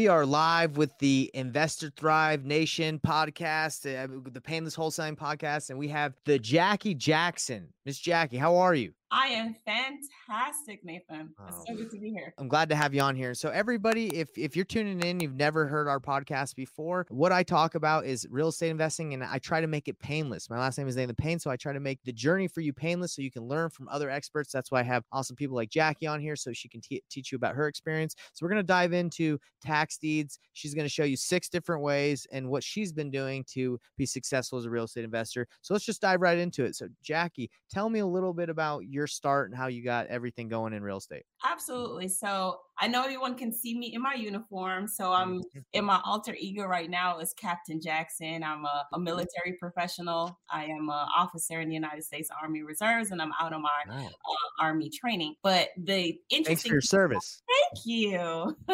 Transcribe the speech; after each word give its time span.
we 0.00 0.08
are 0.08 0.24
live 0.24 0.78
with 0.78 0.98
the 0.98 1.30
Investor 1.34 1.90
Thrive 1.90 2.46
Nation 2.46 2.98
podcast, 2.98 3.84
uh, 3.84 4.06
the 4.32 4.40
Payneless 4.40 4.74
Wholesaling 4.74 5.14
podcast, 5.14 5.68
and 5.68 5.78
we 5.78 5.88
have 5.88 6.14
the 6.24 6.38
Jackie 6.38 6.94
Jackson. 6.94 7.68
Miss 7.84 7.98
Jackie, 7.98 8.38
how 8.38 8.56
are 8.56 8.74
you? 8.74 8.94
I 9.12 9.26
am 9.28 9.56
fantastic, 9.64 10.84
Nathan. 10.84 11.30
It's 11.48 11.64
so 11.66 11.74
good 11.74 11.90
to 11.90 11.98
be 11.98 12.10
here. 12.10 12.32
I'm 12.38 12.46
glad 12.46 12.68
to 12.68 12.76
have 12.76 12.94
you 12.94 13.00
on 13.00 13.16
here. 13.16 13.34
So 13.34 13.48
everybody, 13.48 14.06
if 14.16 14.38
if 14.38 14.54
you're 14.54 14.64
tuning 14.64 15.00
in, 15.00 15.18
you've 15.18 15.34
never 15.34 15.66
heard 15.66 15.88
our 15.88 15.98
podcast 15.98 16.54
before. 16.54 17.06
What 17.08 17.32
I 17.32 17.42
talk 17.42 17.74
about 17.74 18.06
is 18.06 18.24
real 18.30 18.48
estate 18.48 18.70
investing, 18.70 19.12
and 19.14 19.24
I 19.24 19.38
try 19.38 19.60
to 19.60 19.66
make 19.66 19.88
it 19.88 19.98
painless. 19.98 20.48
My 20.48 20.58
last 20.58 20.78
name 20.78 20.86
is 20.86 20.94
Nathan 20.94 21.16
Payne, 21.16 21.40
so 21.40 21.50
I 21.50 21.56
try 21.56 21.72
to 21.72 21.80
make 21.80 21.98
the 22.04 22.12
journey 22.12 22.46
for 22.46 22.60
you 22.60 22.72
painless, 22.72 23.14
so 23.14 23.22
you 23.22 23.32
can 23.32 23.42
learn 23.42 23.70
from 23.70 23.88
other 23.88 24.10
experts. 24.10 24.52
That's 24.52 24.70
why 24.70 24.80
I 24.80 24.84
have 24.84 25.02
awesome 25.10 25.34
people 25.34 25.56
like 25.56 25.70
Jackie 25.70 26.06
on 26.06 26.20
here, 26.20 26.36
so 26.36 26.52
she 26.52 26.68
can 26.68 26.80
te- 26.80 27.02
teach 27.10 27.32
you 27.32 27.36
about 27.36 27.56
her 27.56 27.66
experience. 27.66 28.14
So 28.32 28.44
we're 28.44 28.50
gonna 28.50 28.62
dive 28.62 28.92
into 28.92 29.40
tax 29.60 29.98
deeds. 29.98 30.38
She's 30.52 30.74
gonna 30.74 30.88
show 30.88 31.04
you 31.04 31.16
six 31.16 31.48
different 31.48 31.82
ways 31.82 32.28
and 32.30 32.48
what 32.48 32.62
she's 32.62 32.92
been 32.92 33.10
doing 33.10 33.44
to 33.54 33.80
be 33.96 34.06
successful 34.06 34.58
as 34.58 34.66
a 34.66 34.70
real 34.70 34.84
estate 34.84 35.04
investor. 35.04 35.48
So 35.62 35.74
let's 35.74 35.84
just 35.84 36.00
dive 36.00 36.20
right 36.20 36.38
into 36.38 36.64
it. 36.64 36.76
So 36.76 36.86
Jackie, 37.02 37.50
tell 37.70 37.90
me 37.90 37.98
a 37.98 38.06
little 38.06 38.32
bit 38.32 38.48
about 38.48 38.86
your 38.86 38.99
start 39.06 39.50
and 39.50 39.56
how 39.56 39.68
you 39.68 39.82
got 39.82 40.06
everything 40.08 40.48
going 40.48 40.72
in 40.72 40.82
real 40.82 40.98
estate. 40.98 41.24
Absolutely. 41.44 42.08
So 42.08 42.60
I 42.82 42.86
know 42.88 43.02
everyone 43.02 43.34
can 43.36 43.52
see 43.52 43.76
me 43.78 43.92
in 43.94 44.00
my 44.02 44.14
uniform. 44.14 44.86
So 44.88 45.12
I'm 45.12 45.30
Mm-hmm. 45.40 45.58
in 45.74 45.84
my 45.84 46.00
alter 46.04 46.34
ego 46.38 46.64
right 46.64 46.88
now 46.90 47.18
is 47.18 47.32
Captain 47.34 47.80
Jackson. 47.80 48.42
I'm 48.42 48.64
a, 48.64 48.86
a 48.94 48.98
military 48.98 49.54
professional. 49.58 50.38
I 50.50 50.64
am 50.64 50.88
an 50.88 51.06
officer 51.16 51.60
in 51.60 51.68
the 51.68 51.74
United 51.74 52.04
States 52.04 52.28
Army 52.42 52.62
Reserves, 52.62 53.10
and 53.10 53.20
I'm 53.22 53.32
out 53.40 53.52
on 53.52 53.62
my 53.62 53.68
Wow. 53.88 54.06
uh, 54.06 54.62
Army 54.64 54.90
training. 54.90 55.34
But 55.42 55.68
the 55.76 55.94
Thanks 56.12 56.20
interesting 56.30 56.70
for 56.70 56.74
your 56.74 56.80
service. 56.82 57.42
Thank 57.48 57.86
you. 57.86 58.56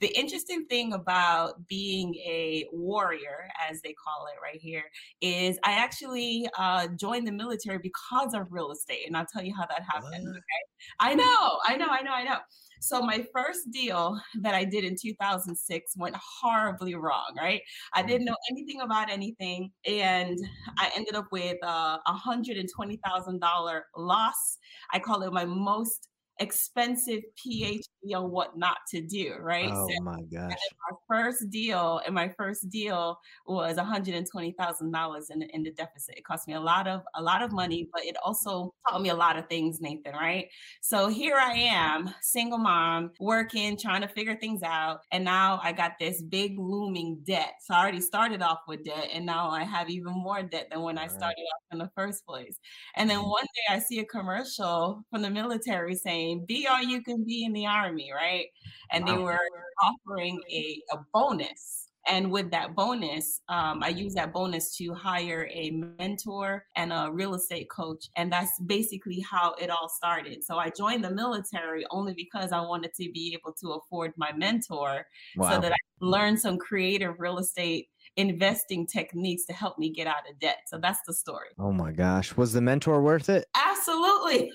the 0.00 0.08
interesting 0.18 0.66
thing 0.66 0.92
about 0.92 1.66
being 1.68 2.14
a 2.16 2.66
warrior, 2.72 3.48
as 3.70 3.80
they 3.82 3.92
call 3.94 4.26
it 4.26 4.40
right 4.42 4.60
here, 4.60 4.84
is 5.20 5.58
I 5.64 5.72
actually 5.72 6.48
uh, 6.58 6.88
joined 6.98 7.26
the 7.26 7.32
military 7.32 7.78
because 7.78 8.34
of 8.34 8.52
real 8.52 8.70
estate. 8.72 9.06
And 9.06 9.16
I'll 9.16 9.26
tell 9.26 9.42
you 9.42 9.54
how 9.54 9.66
that 9.66 9.82
happened. 9.82 10.26
What? 10.26 10.36
Okay. 10.36 10.62
I 11.00 11.14
know, 11.14 11.58
I 11.66 11.76
know, 11.76 11.88
I 11.88 12.02
know, 12.02 12.12
I 12.12 12.24
know. 12.24 12.38
So 12.80 13.00
my 13.02 13.24
first 13.34 13.70
deal 13.72 14.20
that 14.42 14.54
I 14.54 14.64
did 14.64 14.84
in 14.84 14.96
2006 15.00 15.96
went 15.96 16.14
horribly 16.16 16.94
wrong, 16.94 17.34
right? 17.36 17.60
I 17.94 18.02
didn't 18.02 18.20
mm-hmm. 18.20 18.26
know 18.26 18.36
anything 18.50 18.80
about 18.80 19.10
anything, 19.10 19.70
and 19.86 20.38
I 20.78 20.90
ended 20.94 21.14
up 21.14 21.26
with 21.32 21.56
a 21.62 21.98
hundred 22.06 22.58
and 22.58 22.68
twenty 22.74 23.00
thousand 23.04 23.40
dollar 23.40 23.86
loss. 23.96 24.58
I 24.92 24.98
call 24.98 25.22
it 25.22 25.32
my 25.32 25.44
most 25.44 26.08
expensive 26.38 27.22
PhD 27.36 27.82
on 28.14 28.30
what 28.30 28.56
not 28.58 28.78
to 28.90 29.00
do, 29.00 29.34
right? 29.40 29.70
Oh 29.72 29.88
So 29.88 30.02
my 30.02 30.20
gosh. 30.22 30.52
my 30.90 30.96
first 31.08 31.50
deal, 31.50 32.00
and 32.04 32.14
my 32.14 32.32
first 32.36 32.68
deal 32.68 33.18
was 33.46 33.76
one 33.76 33.86
hundred 33.86 34.14
and 34.14 34.26
twenty 34.30 34.54
thousand 34.58 34.92
dollars 34.92 35.30
in 35.30 35.38
the 35.40 35.48
in 35.54 35.62
the 35.62 35.72
deficit. 35.72 36.16
It 36.18 36.24
cost 36.24 36.46
me 36.46 36.54
a 36.54 36.60
lot 36.60 36.86
of 36.86 37.02
a 37.14 37.22
lot 37.22 37.42
of 37.42 37.48
mm-hmm. 37.48 37.56
money, 37.56 37.88
but 37.92 38.04
it 38.04 38.16
also 38.24 38.74
taught 38.88 39.00
me 39.00 39.08
a 39.08 39.14
lot 39.14 39.38
of 39.38 39.48
things, 39.48 39.80
Nathan. 39.80 40.12
Right? 40.12 40.48
So 40.82 41.08
here 41.08 41.36
I 41.36 41.52
am, 41.54 42.12
single 42.20 42.58
mom, 42.58 43.12
working, 43.18 43.76
trying 43.78 44.02
to 44.02 44.08
figure 44.08 44.36
things 44.36 44.62
out, 44.62 45.00
and 45.12 45.24
now 45.24 45.60
I 45.62 45.72
got 45.72 45.92
this 45.98 46.22
big 46.22 46.58
looming 46.58 47.22
debt. 47.26 47.54
So 47.62 47.74
I 47.74 47.80
already 47.80 48.00
started 48.00 48.42
off 48.42 48.58
with 48.68 48.84
debt, 48.84 49.08
and 49.12 49.24
now 49.24 49.48
I 49.48 49.64
have 49.64 49.88
even 49.88 50.12
more 50.12 50.42
debt 50.42 50.68
than 50.70 50.82
when 50.82 50.98
I 50.98 51.06
Right. 51.06 51.10
started 51.12 51.42
off 51.54 51.62
in 51.72 51.78
the 51.78 51.90
first 51.94 52.26
place. 52.26 52.58
And 52.96 53.08
then 53.08 53.20
mm-hmm. 53.20 53.30
one 53.30 53.44
day 53.44 53.74
I 53.76 53.78
see 53.78 54.00
a 54.00 54.04
commercial 54.04 55.04
from 55.10 55.22
the 55.22 55.30
military 55.30 55.94
saying, 55.94 56.25
"Be 56.34 56.66
all 56.66 56.82
you 56.82 57.02
can 57.02 57.24
be 57.24 57.44
in 57.44 57.52
the 57.52 57.66
army," 57.66 58.10
right? 58.12 58.46
and 58.90 59.06
they 59.06 59.16
were 59.16 59.38
offering 59.82 60.40
a, 60.50 60.80
a 60.92 60.98
bonus. 61.12 61.82
And 62.08 62.30
with 62.30 62.52
that 62.52 62.76
bonus, 62.76 63.40
um, 63.48 63.82
I 63.82 63.88
used 63.88 64.16
that 64.16 64.32
bonus 64.32 64.76
to 64.76 64.94
hire 64.94 65.48
a 65.52 65.72
mentor 65.98 66.64
and 66.76 66.92
a 66.92 67.08
real 67.10 67.34
estate 67.34 67.68
coach. 67.68 68.08
And 68.14 68.30
that's 68.30 68.60
basically 68.60 69.18
how 69.28 69.54
it 69.60 69.70
all 69.70 69.88
started. 69.88 70.44
So 70.44 70.56
I 70.56 70.70
joined 70.70 71.02
the 71.02 71.10
military 71.10 71.84
only 71.90 72.14
because 72.14 72.52
I 72.52 72.60
wanted 72.60 72.94
to 72.94 73.10
be 73.10 73.34
able 73.34 73.52
to 73.60 73.72
afford 73.72 74.12
my 74.16 74.30
mentor 74.32 75.04
so 75.34 75.60
that 75.60 75.72
I 75.72 75.76
could 75.98 76.06
learn 76.06 76.36
some 76.36 76.58
creative 76.58 77.18
real 77.18 77.38
estate 77.38 77.88
investing 78.16 78.86
techniques 78.86 79.44
to 79.46 79.52
help 79.52 79.76
me 79.76 79.90
get 79.90 80.06
out 80.06 80.30
of 80.30 80.38
debt. 80.38 80.58
So 80.68 80.78
that's 80.78 81.00
the 81.08 81.12
story. 81.12 81.48
Oh 81.58 81.72
my 81.72 81.90
gosh. 81.90 82.36
Was 82.36 82.52
the 82.52 82.60
mentor 82.60 83.02
worth 83.02 83.28
it? 83.28 83.46
Absolutely. 83.56 84.52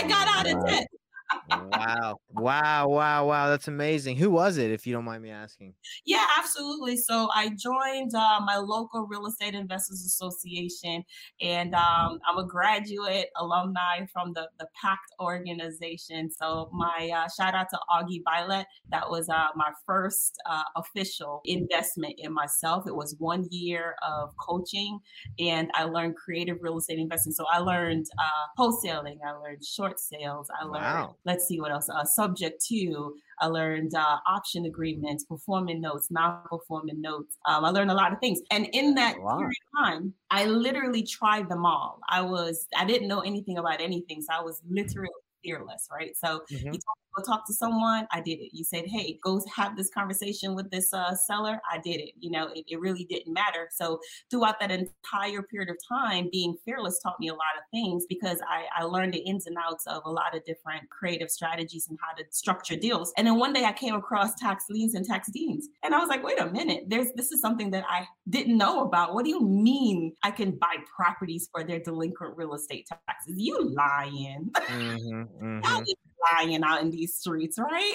I 0.00 0.08
got 0.08 0.28
out 0.28 0.50
of 0.50 0.66
debt. 0.66 0.99
Wow. 1.48 2.20
Wow. 2.30 2.88
Wow. 2.88 3.26
Wow. 3.26 3.48
That's 3.48 3.68
amazing. 3.68 4.16
Who 4.16 4.30
was 4.30 4.56
it, 4.56 4.70
if 4.70 4.86
you 4.86 4.92
don't 4.92 5.04
mind 5.04 5.22
me 5.22 5.30
asking? 5.30 5.74
Yeah, 6.04 6.26
absolutely. 6.38 6.96
So 6.96 7.28
I 7.34 7.50
joined 7.50 8.14
uh, 8.14 8.40
my 8.44 8.56
local 8.56 9.06
real 9.06 9.26
estate 9.26 9.54
investors 9.54 10.04
association, 10.04 11.04
and 11.40 11.74
um, 11.74 12.20
I'm 12.28 12.38
a 12.38 12.46
graduate 12.46 13.28
alumni 13.36 14.06
from 14.12 14.32
the 14.34 14.48
the 14.58 14.66
PACT 14.80 15.12
organization. 15.20 16.30
So 16.30 16.70
my 16.72 17.10
uh, 17.14 17.28
shout 17.28 17.54
out 17.54 17.68
to 17.70 17.78
Augie 17.90 18.22
Byllott. 18.22 18.66
That 18.90 19.08
was 19.10 19.28
uh, 19.28 19.48
my 19.56 19.70
first 19.86 20.36
uh, 20.48 20.62
official 20.76 21.40
investment 21.44 22.14
in 22.18 22.32
myself. 22.32 22.86
It 22.86 22.94
was 22.94 23.16
one 23.18 23.46
year 23.50 23.94
of 24.06 24.30
coaching, 24.36 24.98
and 25.38 25.70
I 25.74 25.84
learned 25.84 26.16
creative 26.16 26.58
real 26.60 26.78
estate 26.78 26.98
investing. 26.98 27.32
So 27.32 27.44
I 27.50 27.58
learned 27.58 28.06
uh, 28.18 28.46
wholesaling, 28.62 29.18
I 29.26 29.32
learned 29.32 29.64
short 29.64 29.98
sales, 29.98 30.48
I 30.60 30.64
learned 30.64 30.84
Wow. 30.84 31.16
Let's 31.24 31.46
see 31.46 31.60
what 31.60 31.70
else. 31.70 31.88
Uh, 31.88 32.04
subject 32.04 32.64
to, 32.66 33.16
I 33.40 33.46
learned 33.46 33.94
uh, 33.94 34.18
option 34.26 34.66
agreements, 34.66 35.24
performing 35.24 35.80
notes, 35.80 36.10
non-performing 36.10 37.00
notes. 37.00 37.38
Um, 37.46 37.64
I 37.64 37.70
learned 37.70 37.90
a 37.90 37.94
lot 37.94 38.12
of 38.12 38.20
things, 38.20 38.40
and 38.50 38.66
in 38.72 38.94
that 38.96 39.14
period 39.14 39.52
of 39.74 39.84
time, 39.84 40.14
I 40.30 40.44
literally 40.46 41.02
tried 41.02 41.48
them 41.48 41.64
all. 41.66 42.00
I 42.08 42.20
was, 42.20 42.66
I 42.76 42.84
didn't 42.84 43.08
know 43.08 43.20
anything 43.20 43.58
about 43.58 43.80
anything, 43.80 44.22
so 44.22 44.32
I 44.32 44.40
was 44.40 44.62
literally 44.68 45.10
fearless, 45.42 45.88
right? 45.90 46.16
So 46.16 46.42
Mhm. 46.50 46.64
you 46.66 46.72
to 46.72 46.80
go 47.16 47.22
talk 47.22 47.46
to 47.46 47.52
someone, 47.52 48.06
I 48.12 48.20
did 48.20 48.38
it. 48.40 48.50
You 48.52 48.64
said, 48.64 48.86
hey, 48.86 49.18
go 49.22 49.40
have 49.54 49.76
this 49.76 49.90
conversation 49.90 50.54
with 50.54 50.70
this 50.70 50.92
uh, 50.92 51.14
seller, 51.14 51.60
I 51.70 51.78
did 51.78 52.00
it. 52.00 52.14
You 52.18 52.30
know, 52.30 52.48
it, 52.54 52.64
it 52.68 52.80
really 52.80 53.04
didn't 53.04 53.32
matter. 53.32 53.68
So 53.72 54.00
throughout 54.30 54.60
that 54.60 54.70
entire 54.70 55.42
period 55.42 55.70
of 55.70 55.76
time, 55.88 56.28
being 56.32 56.56
fearless 56.64 57.00
taught 57.02 57.18
me 57.20 57.28
a 57.28 57.32
lot 57.32 57.40
of 57.58 57.64
things 57.70 58.04
because 58.08 58.40
I, 58.48 58.66
I 58.76 58.84
learned 58.84 59.14
the 59.14 59.18
ins 59.18 59.46
and 59.46 59.56
outs 59.58 59.86
of 59.86 60.02
a 60.04 60.10
lot 60.10 60.36
of 60.36 60.44
different 60.44 60.88
creative 60.90 61.30
strategies 61.30 61.88
and 61.88 61.98
how 62.02 62.14
to 62.16 62.24
structure 62.30 62.76
deals. 62.76 63.12
And 63.16 63.26
then 63.26 63.38
one 63.38 63.52
day 63.52 63.64
I 63.64 63.72
came 63.72 63.94
across 63.94 64.34
tax 64.34 64.64
liens 64.70 64.94
and 64.94 65.04
tax 65.04 65.30
deeds. 65.30 65.68
And 65.82 65.94
I 65.94 65.98
was 65.98 66.08
like, 66.08 66.22
wait 66.22 66.40
a 66.40 66.50
minute, 66.50 66.84
there's 66.88 67.08
this 67.16 67.32
is 67.32 67.40
something 67.40 67.70
that 67.72 67.84
I 67.88 68.06
didn't 68.28 68.56
know 68.56 68.84
about. 68.84 69.14
What 69.14 69.24
do 69.24 69.30
you 69.30 69.40
mean 69.40 70.14
I 70.22 70.30
can 70.30 70.52
buy 70.52 70.76
properties 70.94 71.48
for 71.52 71.64
their 71.64 71.80
delinquent 71.80 72.36
real 72.36 72.54
estate 72.54 72.86
taxes? 72.86 73.34
You 73.36 73.58
lying. 73.74 74.50
Mhm, 74.70 75.28
mhm. 75.40 75.94
Lying 76.32 76.62
out 76.62 76.82
in 76.82 76.90
these 76.90 77.14
streets, 77.14 77.58
right? 77.58 77.94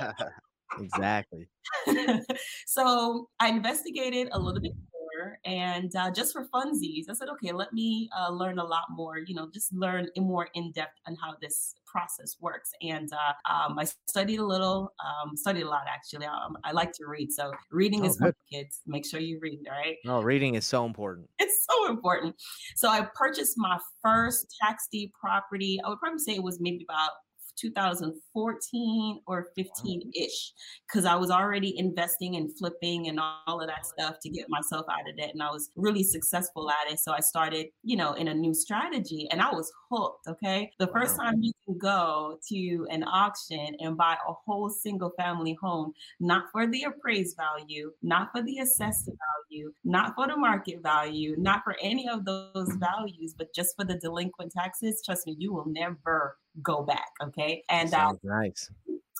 exactly. 0.80 1.48
so 2.66 3.28
I 3.40 3.48
investigated 3.48 4.28
a 4.32 4.38
little 4.38 4.60
bit 4.60 4.72
more, 4.92 5.38
and 5.44 5.94
uh, 5.94 6.10
just 6.10 6.32
for 6.32 6.46
funsies, 6.54 7.04
I 7.08 7.14
said, 7.14 7.28
okay, 7.30 7.52
let 7.52 7.72
me 7.72 8.08
uh, 8.18 8.30
learn 8.30 8.58
a 8.58 8.64
lot 8.64 8.84
more. 8.90 9.18
You 9.18 9.34
know, 9.34 9.48
just 9.52 9.72
learn 9.72 10.08
more 10.16 10.48
in 10.54 10.72
depth 10.72 10.98
on 11.06 11.16
how 11.16 11.34
this 11.40 11.74
process 11.92 12.36
works. 12.40 12.70
And 12.80 13.10
uh, 13.12 13.52
um, 13.52 13.78
I 13.78 13.86
studied 14.08 14.38
a 14.40 14.46
little, 14.46 14.92
um, 15.04 15.36
studied 15.36 15.62
a 15.62 15.68
lot 15.68 15.84
actually. 15.88 16.26
Um, 16.26 16.56
I 16.64 16.72
like 16.72 16.92
to 16.94 17.06
read, 17.06 17.30
so 17.30 17.52
reading 17.70 18.02
Oh, 18.02 18.06
is 18.06 18.16
for 18.16 18.34
kids. 18.50 18.80
Make 18.86 19.06
sure 19.06 19.20
you 19.20 19.38
read, 19.40 19.60
all 19.70 19.76
right? 19.76 19.96
Oh, 20.06 20.22
reading 20.22 20.54
is 20.54 20.66
so 20.66 20.86
important. 20.86 21.28
It's 21.38 21.66
so 21.70 21.90
important. 21.90 22.34
So 22.76 22.88
I 22.88 23.06
purchased 23.14 23.54
my 23.56 23.78
first 24.02 24.56
tax 24.60 24.88
deed 24.90 25.12
property. 25.18 25.78
I 25.84 25.90
would 25.90 25.98
probably 25.98 26.18
say 26.18 26.32
it 26.34 26.42
was 26.42 26.60
maybe 26.60 26.84
about 26.88 27.10
2014 27.56 29.20
or 29.26 29.48
15 29.54 30.12
ish, 30.14 30.52
because 30.86 31.04
I 31.04 31.14
was 31.16 31.30
already 31.30 31.78
investing 31.78 32.36
and 32.36 32.50
flipping 32.58 33.08
and 33.08 33.20
all 33.20 33.60
of 33.60 33.68
that 33.68 33.86
stuff 33.86 34.16
to 34.22 34.30
get 34.30 34.46
myself 34.48 34.86
out 34.90 35.08
of 35.08 35.16
debt. 35.16 35.30
And 35.32 35.42
I 35.42 35.50
was 35.50 35.70
really 35.76 36.02
successful 36.02 36.70
at 36.70 36.92
it. 36.92 36.98
So 37.00 37.12
I 37.12 37.20
started, 37.20 37.66
you 37.82 37.96
know, 37.96 38.14
in 38.14 38.28
a 38.28 38.34
new 38.34 38.54
strategy 38.54 39.28
and 39.30 39.40
I 39.40 39.50
was 39.52 39.72
hooked. 39.90 40.26
Okay. 40.28 40.70
The 40.78 40.88
first 40.88 41.18
Wow. 41.18 41.24
time 41.24 41.42
you 41.42 41.52
can 41.64 41.78
go 41.78 42.38
to 42.48 42.86
an 42.90 43.04
auction 43.04 43.76
and 43.80 43.96
buy 43.96 44.16
a 44.28 44.32
whole 44.32 44.70
single 44.70 45.10
family 45.18 45.56
home, 45.60 45.92
not 46.20 46.44
for 46.52 46.66
the 46.66 46.84
appraised 46.84 47.36
value, 47.36 47.92
not 48.02 48.30
for 48.32 48.42
the 48.42 48.58
assessed 48.58 49.06
value, 49.06 49.72
not 49.84 50.14
for 50.14 50.26
the 50.26 50.36
market 50.36 50.82
value, 50.82 51.34
not 51.38 51.62
for 51.64 51.76
any 51.80 52.08
of 52.08 52.24
those 52.24 52.72
values, 52.76 53.34
but 53.36 53.54
just 53.54 53.76
for 53.76 53.84
the 53.84 53.96
delinquent 53.96 54.52
taxes, 54.52 55.02
trust 55.04 55.26
me, 55.26 55.36
you 55.38 55.52
will 55.52 55.66
never 55.66 56.38
go 56.60 56.82
back. 56.82 57.08
Okay. 57.22 57.62
And 57.68 57.92
uh, 57.94 58.14
nice. 58.22 58.70